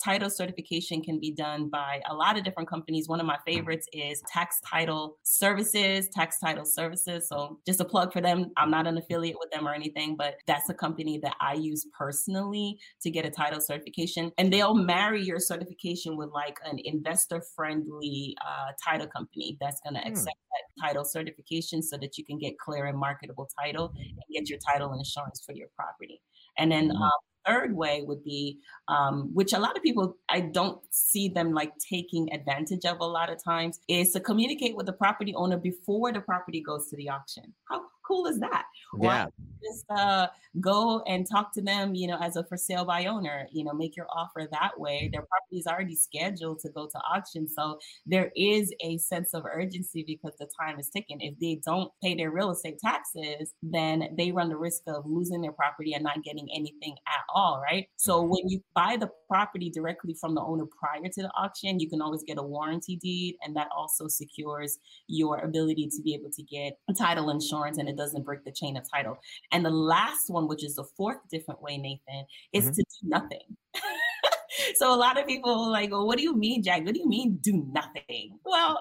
title 0.03 0.29
certification 0.29 1.01
can 1.01 1.19
be 1.19 1.31
done 1.31 1.69
by 1.69 2.01
a 2.09 2.13
lot 2.13 2.37
of 2.37 2.43
different 2.43 2.69
companies. 2.69 3.07
One 3.07 3.19
of 3.19 3.25
my 3.25 3.37
favorites 3.45 3.87
is 3.93 4.21
Tax 4.31 4.59
Title 4.69 5.17
Services, 5.23 6.09
Tax 6.09 6.39
Title 6.39 6.65
Services. 6.65 7.27
So 7.27 7.59
just 7.65 7.79
a 7.79 7.85
plug 7.85 8.11
for 8.11 8.21
them. 8.21 8.51
I'm 8.57 8.69
not 8.69 8.87
an 8.87 8.97
affiliate 8.97 9.37
with 9.39 9.51
them 9.51 9.67
or 9.67 9.73
anything, 9.73 10.15
but 10.15 10.35
that's 10.47 10.69
a 10.69 10.73
company 10.73 11.19
that 11.23 11.35
I 11.39 11.53
use 11.53 11.87
personally 11.97 12.77
to 13.01 13.09
get 13.09 13.25
a 13.25 13.29
title 13.29 13.61
certification. 13.61 14.31
And 14.37 14.51
they'll 14.51 14.75
marry 14.75 15.23
your 15.23 15.39
certification 15.39 16.17
with 16.17 16.29
like 16.33 16.57
an 16.65 16.79
investor 16.83 17.41
friendly 17.55 18.35
uh, 18.45 18.71
title 18.83 19.07
company 19.07 19.57
that's 19.59 19.79
going 19.81 19.95
to 19.95 20.01
hmm. 20.01 20.09
accept 20.09 20.37
that 20.51 20.87
title 20.87 21.05
certification 21.05 21.81
so 21.81 21.97
that 21.97 22.17
you 22.17 22.25
can 22.25 22.37
get 22.37 22.57
clear 22.59 22.85
and 22.85 22.97
marketable 22.97 23.49
title 23.63 23.93
and 23.95 24.21
get 24.31 24.49
your 24.49 24.59
title 24.59 24.93
insurance 24.93 25.12
insurance 25.13 25.43
for 25.45 25.53
your 25.53 25.67
property. 25.75 26.21
And 26.57 26.71
then 26.71 26.89
mm-hmm. 26.89 27.01
um, 27.01 27.11
third 27.45 27.75
way 27.75 28.03
would 28.05 28.23
be, 28.23 28.59
um, 28.87 29.29
which 29.33 29.53
a 29.53 29.59
lot 29.59 29.75
of 29.75 29.83
people, 29.83 30.17
I 30.29 30.41
don't 30.41 30.79
see 30.91 31.29
them 31.29 31.53
like 31.53 31.71
taking 31.77 32.31
advantage 32.33 32.85
of 32.85 32.99
a 32.99 33.05
lot 33.05 33.31
of 33.31 33.43
times, 33.43 33.79
is 33.87 34.11
to 34.11 34.19
communicate 34.19 34.75
with 34.75 34.85
the 34.85 34.93
property 34.93 35.33
owner 35.35 35.57
before 35.57 36.11
the 36.11 36.21
property 36.21 36.61
goes 36.61 36.89
to 36.89 36.97
the 36.97 37.09
auction. 37.09 37.53
How 37.69 37.81
cool 38.05 38.27
is 38.27 38.39
that? 38.39 38.65
Yeah. 38.99 39.25
just 39.63 39.85
uh, 39.89 40.27
go 40.59 41.01
and 41.07 41.25
talk 41.29 41.53
to 41.53 41.61
them, 41.61 41.95
you 41.95 42.07
know, 42.07 42.17
as 42.21 42.35
a 42.35 42.43
for 42.43 42.57
sale 42.57 42.85
by 42.85 43.05
owner, 43.05 43.47
you 43.51 43.63
know, 43.63 43.73
make 43.73 43.95
your 43.95 44.07
offer 44.15 44.47
that 44.51 44.79
way. 44.79 45.09
Their 45.11 45.21
property 45.21 45.57
is 45.57 45.67
already 45.67 45.95
scheduled 45.95 46.59
to 46.59 46.69
go 46.69 46.87
to 46.87 46.99
auction. 47.11 47.47
So 47.47 47.79
there 48.05 48.31
is 48.35 48.73
a 48.81 48.97
sense 48.97 49.33
of 49.33 49.43
urgency 49.45 50.03
because 50.05 50.33
the 50.39 50.47
time 50.59 50.79
is 50.79 50.89
ticking. 50.89 51.21
If 51.21 51.39
they 51.39 51.59
don't 51.65 51.91
pay 52.03 52.15
their 52.15 52.31
real 52.31 52.51
estate 52.51 52.79
taxes, 52.79 53.53
then 53.63 54.09
they 54.17 54.31
run 54.31 54.49
the 54.49 54.57
risk 54.57 54.83
of 54.87 55.05
losing 55.05 55.41
their 55.41 55.51
property 55.51 55.93
and 55.93 56.03
not 56.03 56.23
getting 56.23 56.47
anything 56.53 56.95
at 57.07 57.23
all, 57.33 57.61
right? 57.63 57.87
So 57.95 58.19
mm-hmm. 58.19 58.29
when 58.29 58.49
you 58.49 58.61
buy 58.75 58.97
the 58.99 59.09
property 59.29 59.69
directly 59.69 60.15
from 60.19 60.35
the 60.35 60.41
owner 60.41 60.65
prior 60.79 61.09
to 61.09 61.21
the 61.21 61.31
auction, 61.35 61.79
you 61.79 61.89
can 61.89 62.01
always 62.01 62.23
get 62.23 62.37
a 62.37 62.43
warranty 62.43 62.97
deed, 62.97 63.37
and 63.43 63.55
that 63.55 63.69
also 63.75 64.07
secures 64.07 64.77
your 65.07 65.39
ability 65.39 65.89
to 65.95 66.01
be 66.03 66.13
able 66.13 66.29
to 66.31 66.43
get 66.43 66.77
title 66.97 67.29
insurance 67.29 67.77
and 67.77 67.89
it 67.93 67.97
doesn't 67.97 68.25
break 68.25 68.43
the 68.43 68.51
chain 68.51 68.77
of 68.77 68.89
title. 68.89 69.17
And 69.51 69.65
the 69.65 69.69
last 69.69 70.29
one, 70.29 70.47
which 70.47 70.63
is 70.63 70.75
the 70.75 70.85
fourth 70.97 71.19
different 71.31 71.61
way, 71.61 71.77
Nathan, 71.77 72.25
is 72.51 72.65
mm-hmm. 72.65 72.73
to 72.73 72.83
do 72.83 73.09
nothing. 73.09 73.57
so 74.75 74.93
a 74.93 74.97
lot 74.97 75.19
of 75.19 75.27
people 75.27 75.71
like, 75.71 75.91
well, 75.91 76.05
what 76.05 76.17
do 76.17 76.23
you 76.23 76.35
mean, 76.35 76.63
Jack? 76.63 76.85
What 76.85 76.93
do 76.93 76.99
you 76.99 77.07
mean 77.07 77.39
do 77.41 77.65
nothing? 77.71 78.39
Well, 78.45 78.79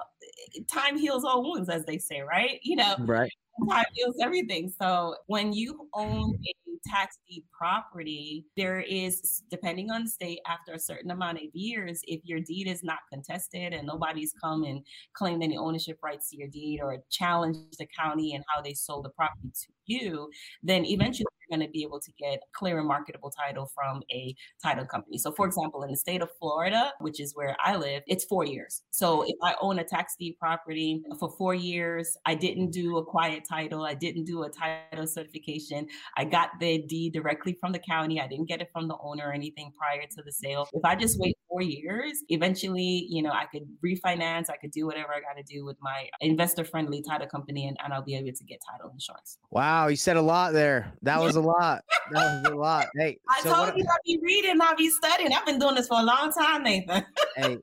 time 0.70 0.98
heals 0.98 1.24
all 1.24 1.42
wounds, 1.42 1.68
as 1.68 1.84
they 1.84 1.98
say, 1.98 2.20
right? 2.20 2.58
You 2.62 2.76
know, 2.76 2.94
right. 3.00 3.30
Time 3.68 3.84
heals 3.92 4.16
everything. 4.20 4.72
So 4.80 5.16
when 5.26 5.52
you 5.52 5.88
own 5.94 6.34
a 6.34 6.62
tax 6.88 7.18
deed 7.28 7.44
property, 7.56 8.44
there 8.56 8.80
is, 8.80 9.42
depending 9.50 9.90
on 9.90 10.04
the 10.04 10.10
state, 10.10 10.40
after 10.46 10.72
a 10.72 10.78
certain 10.78 11.10
amount 11.10 11.38
of 11.38 11.44
years, 11.52 12.00
if 12.04 12.20
your 12.24 12.40
deed 12.40 12.66
is 12.66 12.82
not 12.82 12.98
contested 13.12 13.72
and 13.72 13.86
nobody's 13.86 14.34
come 14.42 14.64
and 14.64 14.84
claimed 15.14 15.42
any 15.42 15.56
ownership 15.56 15.98
rights 16.02 16.30
to 16.30 16.36
your 16.36 16.48
deed 16.48 16.80
or 16.82 16.98
challenged 17.10 17.78
the 17.78 17.86
county 17.98 18.34
and 18.34 18.44
how 18.48 18.60
they 18.60 18.74
sold 18.74 19.04
the 19.04 19.10
property 19.10 19.50
to 19.54 19.66
you, 19.86 20.28
then 20.62 20.84
eventually 20.84 21.26
going 21.52 21.66
to 21.66 21.72
be 21.72 21.82
able 21.82 22.00
to 22.00 22.12
get 22.18 22.40
clear 22.54 22.78
and 22.78 22.88
marketable 22.88 23.30
title 23.30 23.70
from 23.74 24.02
a 24.10 24.34
title 24.62 24.86
company. 24.86 25.18
So, 25.18 25.32
for 25.32 25.46
hmm. 25.46 25.50
example, 25.50 25.82
in 25.82 25.90
the 25.90 25.96
state 25.96 26.22
of 26.22 26.30
Florida, 26.38 26.92
which 27.00 27.20
is 27.20 27.34
where 27.34 27.56
I 27.60 27.76
live, 27.76 28.02
it's 28.06 28.24
four 28.24 28.44
years. 28.44 28.82
So, 28.90 29.22
hmm. 29.22 29.28
if 29.28 29.36
I 29.42 29.54
own 29.60 29.78
a 29.78 29.84
tax 29.84 30.16
deed 30.18 30.36
property 30.38 31.02
for 31.18 31.30
four 31.36 31.54
years, 31.54 32.16
I 32.24 32.34
didn't 32.34 32.70
do 32.70 32.96
a 32.98 33.04
quiet 33.04 33.44
title, 33.48 33.84
I 33.84 33.94
didn't 33.94 34.24
do 34.24 34.44
a 34.44 34.50
title 34.50 35.06
certification, 35.06 35.86
I 36.16 36.24
got 36.24 36.50
the 36.60 36.82
deed 36.88 37.12
directly 37.12 37.56
from 37.60 37.72
the 37.72 37.78
county, 37.78 38.20
I 38.20 38.26
didn't 38.26 38.48
get 38.48 38.60
it 38.60 38.70
from 38.72 38.88
the 38.88 38.96
owner 39.02 39.28
or 39.28 39.32
anything 39.32 39.72
prior 39.76 40.02
to 40.02 40.22
the 40.24 40.32
sale. 40.32 40.68
If 40.72 40.84
I 40.84 40.96
just 40.96 41.18
wait 41.18 41.36
four 41.48 41.62
years, 41.62 42.22
eventually, 42.30 43.06
you 43.10 43.22
know, 43.22 43.30
I 43.30 43.44
could 43.44 43.68
refinance, 43.84 44.48
I 44.48 44.56
could 44.56 44.70
do 44.70 44.86
whatever 44.86 45.12
I 45.12 45.20
got 45.20 45.36
to 45.36 45.42
do 45.42 45.64
with 45.64 45.76
my 45.80 46.08
investor 46.20 46.64
friendly 46.64 47.02
title 47.02 47.26
company, 47.26 47.66
and, 47.66 47.76
and 47.84 47.92
I'll 47.92 48.02
be 48.02 48.16
able 48.16 48.32
to 48.32 48.44
get 48.44 48.60
title 48.70 48.90
insurance. 48.90 49.38
Wow, 49.50 49.88
you 49.88 49.96
said 49.96 50.16
a 50.16 50.22
lot 50.22 50.54
there. 50.54 50.92
That 51.02 51.20
was 51.20 51.36
a 51.36 51.40
lot. 51.42 51.82
That 52.10 52.42
was 52.44 52.52
a 52.52 52.56
lot. 52.56 52.86
Hey, 52.96 53.18
I 53.28 53.40
so 53.42 53.54
told 53.54 53.76
you 53.76 53.84
I'll 53.88 53.98
be 54.04 54.18
reading, 54.22 54.60
I'll 54.60 54.76
be 54.76 54.90
studying. 54.90 55.32
I've 55.32 55.46
been 55.46 55.58
doing 55.58 55.74
this 55.74 55.88
for 55.88 56.00
a 56.00 56.02
long 56.02 56.32
time, 56.32 56.62
Nathan. 56.62 57.04
hey, 57.36 57.58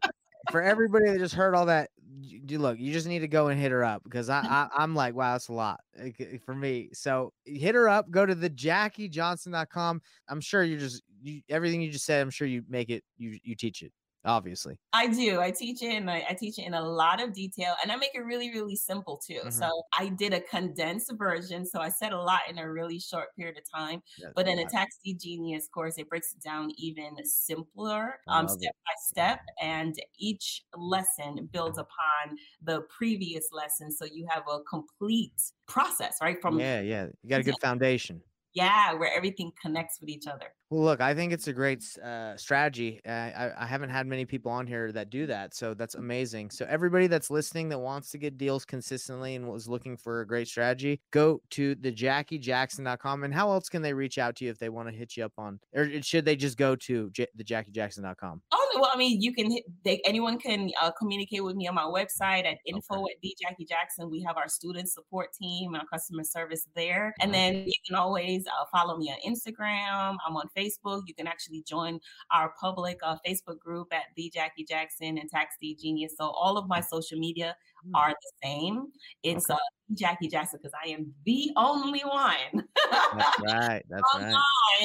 for 0.52 0.62
everybody 0.62 1.06
that 1.12 1.20
just 1.20 1.36
heard 1.36 1.56
all 1.56 1.66
that, 1.68 1.90
you 2.22 2.60
look, 2.60 2.80
you 2.80 2.92
just 2.92 3.08
need 3.08 3.20
to 3.20 3.28
go 3.28 3.48
and 3.48 3.60
hit 3.60 3.72
her 3.72 3.84
up 3.84 4.04
because 4.04 4.30
I, 4.30 4.68
I 4.74 4.84
am 4.84 4.96
like, 4.96 5.16
wow, 5.16 5.34
that's 5.34 5.48
a 5.50 5.54
lot 5.54 5.80
eh, 5.98 6.12
for 6.46 6.56
me. 6.56 6.90
So 6.94 7.34
hit 7.46 7.76
her 7.76 7.88
up, 7.88 8.10
go 8.12 8.26
to 8.26 8.36
the 8.36 8.50
jackiejohnson.com. 8.50 10.02
I'm 10.28 10.42
sure 10.42 10.64
you 10.64 10.78
just 10.78 11.04
you, 11.22 11.42
everything 11.50 11.82
you 11.82 11.92
just 11.92 12.06
said, 12.06 12.22
I'm 12.22 12.30
sure 12.30 12.48
you 12.48 12.64
make 12.68 12.90
it, 12.90 13.04
you 13.18 13.38
you 13.44 13.56
teach 13.56 13.84
it 13.84 13.92
obviously 14.26 14.78
i 14.94 15.08
do 15.08 15.40
i 15.40 15.50
teach 15.50 15.82
it 15.82 15.96
and 15.96 16.10
I, 16.10 16.26
I, 16.30 16.34
teach 16.34 16.60
it 16.60 16.66
in 16.66 16.74
a 16.74 16.82
lot 16.82 17.22
of 17.22 17.34
detail 17.34 17.76
and 17.82 17.92
i 17.92 17.96
make 17.96 18.12
it 18.14 18.20
really 18.20 18.52
really 18.52 18.76
simple 18.76 19.22
too 19.26 19.36
mm-hmm. 19.36 19.50
so 19.50 19.84
i 19.98 20.10
did 20.10 20.34
a 20.34 20.42
condensed 20.42 21.14
version 21.18 21.66
so 21.66 21.80
i 21.80 21.90
said 21.90 22.12
a 22.12 22.20
lot 22.20 22.42
in 22.50 22.58
a 22.58 22.70
really 22.70 23.00
short 23.00 23.28
period 23.38 23.58
of 23.58 23.64
time 23.74 24.02
That's 24.22 24.34
but 24.36 24.48
in 24.48 24.60
a 24.60 24.66
tax 24.66 24.98
deed 25.04 25.20
genius 25.22 25.70
course 25.74 25.98
it 25.98 26.10
breaks 26.10 26.34
it 26.34 26.44
down 26.44 26.72
even 26.78 27.16
simpler 27.24 28.20
um, 28.28 28.48
step 28.48 28.72
it. 28.72 28.76
by 28.86 28.94
step 29.08 29.40
and 29.62 29.96
each 30.18 30.64
lesson 30.76 31.48
builds 31.54 31.78
upon 31.78 32.38
the 32.62 32.82
previous 32.96 33.48
lesson 33.54 33.92
so 33.92 34.06
you 34.06 34.28
have 34.30 34.44
a 34.52 34.60
complete 34.70 35.42
process 35.68 36.18
right 36.22 36.42
from 36.42 36.60
yeah 36.60 36.82
yeah 36.82 37.08
you 37.24 37.30
got 37.30 37.40
a 37.40 37.44
good 37.44 37.56
foundation 37.62 38.22
yeah, 38.54 38.94
where 38.94 39.14
everything 39.16 39.52
connects 39.62 40.00
with 40.02 40.10
each 40.10 40.28
other. 40.28 40.48
Well, 40.70 40.84
look, 40.84 41.02
I 41.02 41.16
think 41.16 41.34
it's 41.34 41.48
a 41.48 41.54
great 41.54 41.84
uh, 41.98 42.38
strategy. 42.38 43.02
Uh, 43.04 43.10
I, 43.12 43.52
I 43.58 43.66
haven't 43.66 43.90
had 43.90 44.06
many 44.06 44.24
people 44.26 44.52
on 44.52 44.68
here 44.68 44.92
that 44.92 45.10
do 45.10 45.26
that, 45.26 45.56
so 45.56 45.74
that's 45.74 45.96
amazing. 45.96 46.52
So 46.52 46.64
everybody 46.70 47.08
that's 47.08 47.32
listening 47.32 47.70
that 47.70 47.80
wants 47.80 48.12
to 48.12 48.20
get 48.20 48.38
deals 48.38 48.66
consistently 48.66 49.34
and 49.34 49.50
was 49.50 49.68
looking 49.68 49.98
for 49.98 50.22
a 50.22 50.28
great 50.28 50.48
strategy, 50.48 51.02
go 51.10 51.42
to 51.52 51.74
the 51.74 51.92
JackieJackson.com. 51.92 53.24
And 53.24 53.34
how 53.34 53.50
else 53.52 53.68
can 53.68 53.82
they 53.82 53.94
reach 53.94 54.20
out 54.20 54.36
to 54.38 54.46
you 54.46 54.52
if 54.52 54.60
they 54.60 54.70
want 54.70 54.88
to 54.90 54.94
hit 54.94 55.18
you 55.18 55.26
up 55.26 55.34
on, 55.40 55.60
or 55.74 55.90
should 56.04 56.24
they 56.24 56.36
just 56.36 56.58
go 56.58 56.76
to 56.76 57.10
J- 57.10 57.28
the 57.34 57.44
JackieJackson.com? 57.44 58.44
Oh 58.52 58.70
well, 58.80 58.92
I 58.94 58.98
mean, 58.98 59.20
you 59.20 59.34
can. 59.34 59.50
They, 59.84 60.02
anyone 60.06 60.38
can 60.38 60.70
uh, 60.80 60.92
communicate 60.92 61.44
with 61.44 61.56
me 61.56 61.68
on 61.68 61.74
my 61.74 61.84
website 61.84 62.46
at 62.46 62.58
info 62.68 63.02
okay. 63.02 63.14
at 63.16 63.22
the 63.24 63.36
Jackie 63.42 63.66
Jackson. 63.66 64.12
We 64.12 64.22
have 64.22 64.38
our 64.38 64.48
student 64.48 64.88
support 64.88 65.30
team, 65.34 65.74
and 65.74 65.82
our 65.82 65.88
customer 65.92 66.24
service 66.24 66.68
there, 66.76 67.16
and 67.20 67.34
then 67.34 67.64
you 67.66 67.74
can 67.88 67.96
always 67.96 68.46
uh, 68.46 68.66
follow 68.72 68.98
me 68.98 69.12
on 69.12 69.18
Instagram. 69.34 70.16
I'm 70.28 70.36
on 70.36 70.46
Facebook. 70.56 70.59
You 71.08 71.14
can 71.14 71.28
actually 71.28 71.64
join 71.68 72.00
our 72.32 72.54
public 72.60 73.00
uh, 73.04 73.18
Facebook 73.26 73.60
group 73.60 73.88
at 73.94 74.06
the 74.16 74.32
Jackie 74.34 74.66
Jackson 74.66 75.18
and 75.18 75.30
Tax 75.30 75.56
Deed 75.62 75.78
Genius. 75.82 76.16
So 76.18 76.26
all 76.26 76.58
of 76.58 76.68
my 76.68 76.82
social 76.82 77.18
media 77.18 77.56
mm. 77.86 77.92
are 77.96 78.10
the 78.10 78.48
same. 78.48 78.88
It's 79.24 79.50
okay. 79.50 79.56
uh, 79.56 79.94
Jackie 79.94 80.28
Jackson 80.28 80.60
because 80.62 80.78
I 80.84 80.90
am 80.90 81.14
the 81.26 81.52
only 81.56 82.02
one. 82.02 82.68
that's 83.16 83.40
right. 83.46 83.84
That's 83.90 84.04
online 84.16 84.36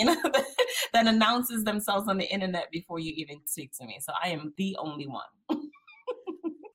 right. 0.06 0.44
that 0.92 1.06
announces 1.06 1.64
themselves 1.64 2.08
on 2.08 2.18
the 2.18 2.24
internet 2.24 2.70
before 2.70 2.98
you 2.98 3.12
even 3.16 3.40
speak 3.46 3.72
to 3.80 3.86
me. 3.86 3.98
So 4.00 4.12
I 4.22 4.28
am 4.28 4.52
the 4.56 4.76
only 4.78 5.06
one. 5.06 5.24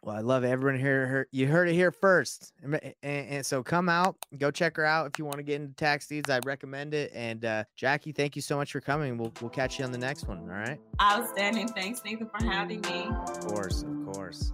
Well, 0.09 0.17
I 0.17 0.21
love 0.21 0.43
it. 0.43 0.47
everyone 0.47 0.79
here. 0.79 1.27
You 1.31 1.45
heard 1.45 1.69
it 1.69 1.75
here 1.75 1.91
first, 1.91 2.51
and, 2.63 2.73
and, 2.73 2.95
and, 3.03 3.45
so 3.45 3.61
come 3.61 3.89
out, 3.89 4.15
go 4.39 4.49
check 4.49 4.75
her 4.77 4.83
out 4.83 5.05
if 5.05 5.19
you 5.19 5.25
want 5.25 5.37
to 5.37 5.43
get 5.43 5.61
into 5.61 5.75
tax 5.75 6.07
deeds. 6.07 6.31
I 6.31 6.39
recommend 6.45 6.95
it. 6.95 7.11
And 7.13 7.45
uh, 7.45 7.63
Jackie, 7.75 8.11
thank 8.11 8.35
you 8.35 8.41
so 8.41 8.57
much 8.57 8.71
for 8.71 8.81
coming. 8.81 9.19
We'll 9.19 9.31
we'll 9.39 9.51
catch 9.51 9.77
you 9.77 9.85
on 9.85 9.91
the 9.91 9.99
next 9.99 10.27
one. 10.27 10.39
All 10.39 10.47
right. 10.47 10.79
Outstanding. 10.99 11.67
Thanks, 11.67 12.01
Nathan, 12.03 12.27
for 12.27 12.43
having 12.43 12.81
me. 12.81 13.07
Of 13.27 13.39
course, 13.41 13.83
of 13.83 14.03
course. 14.11 14.51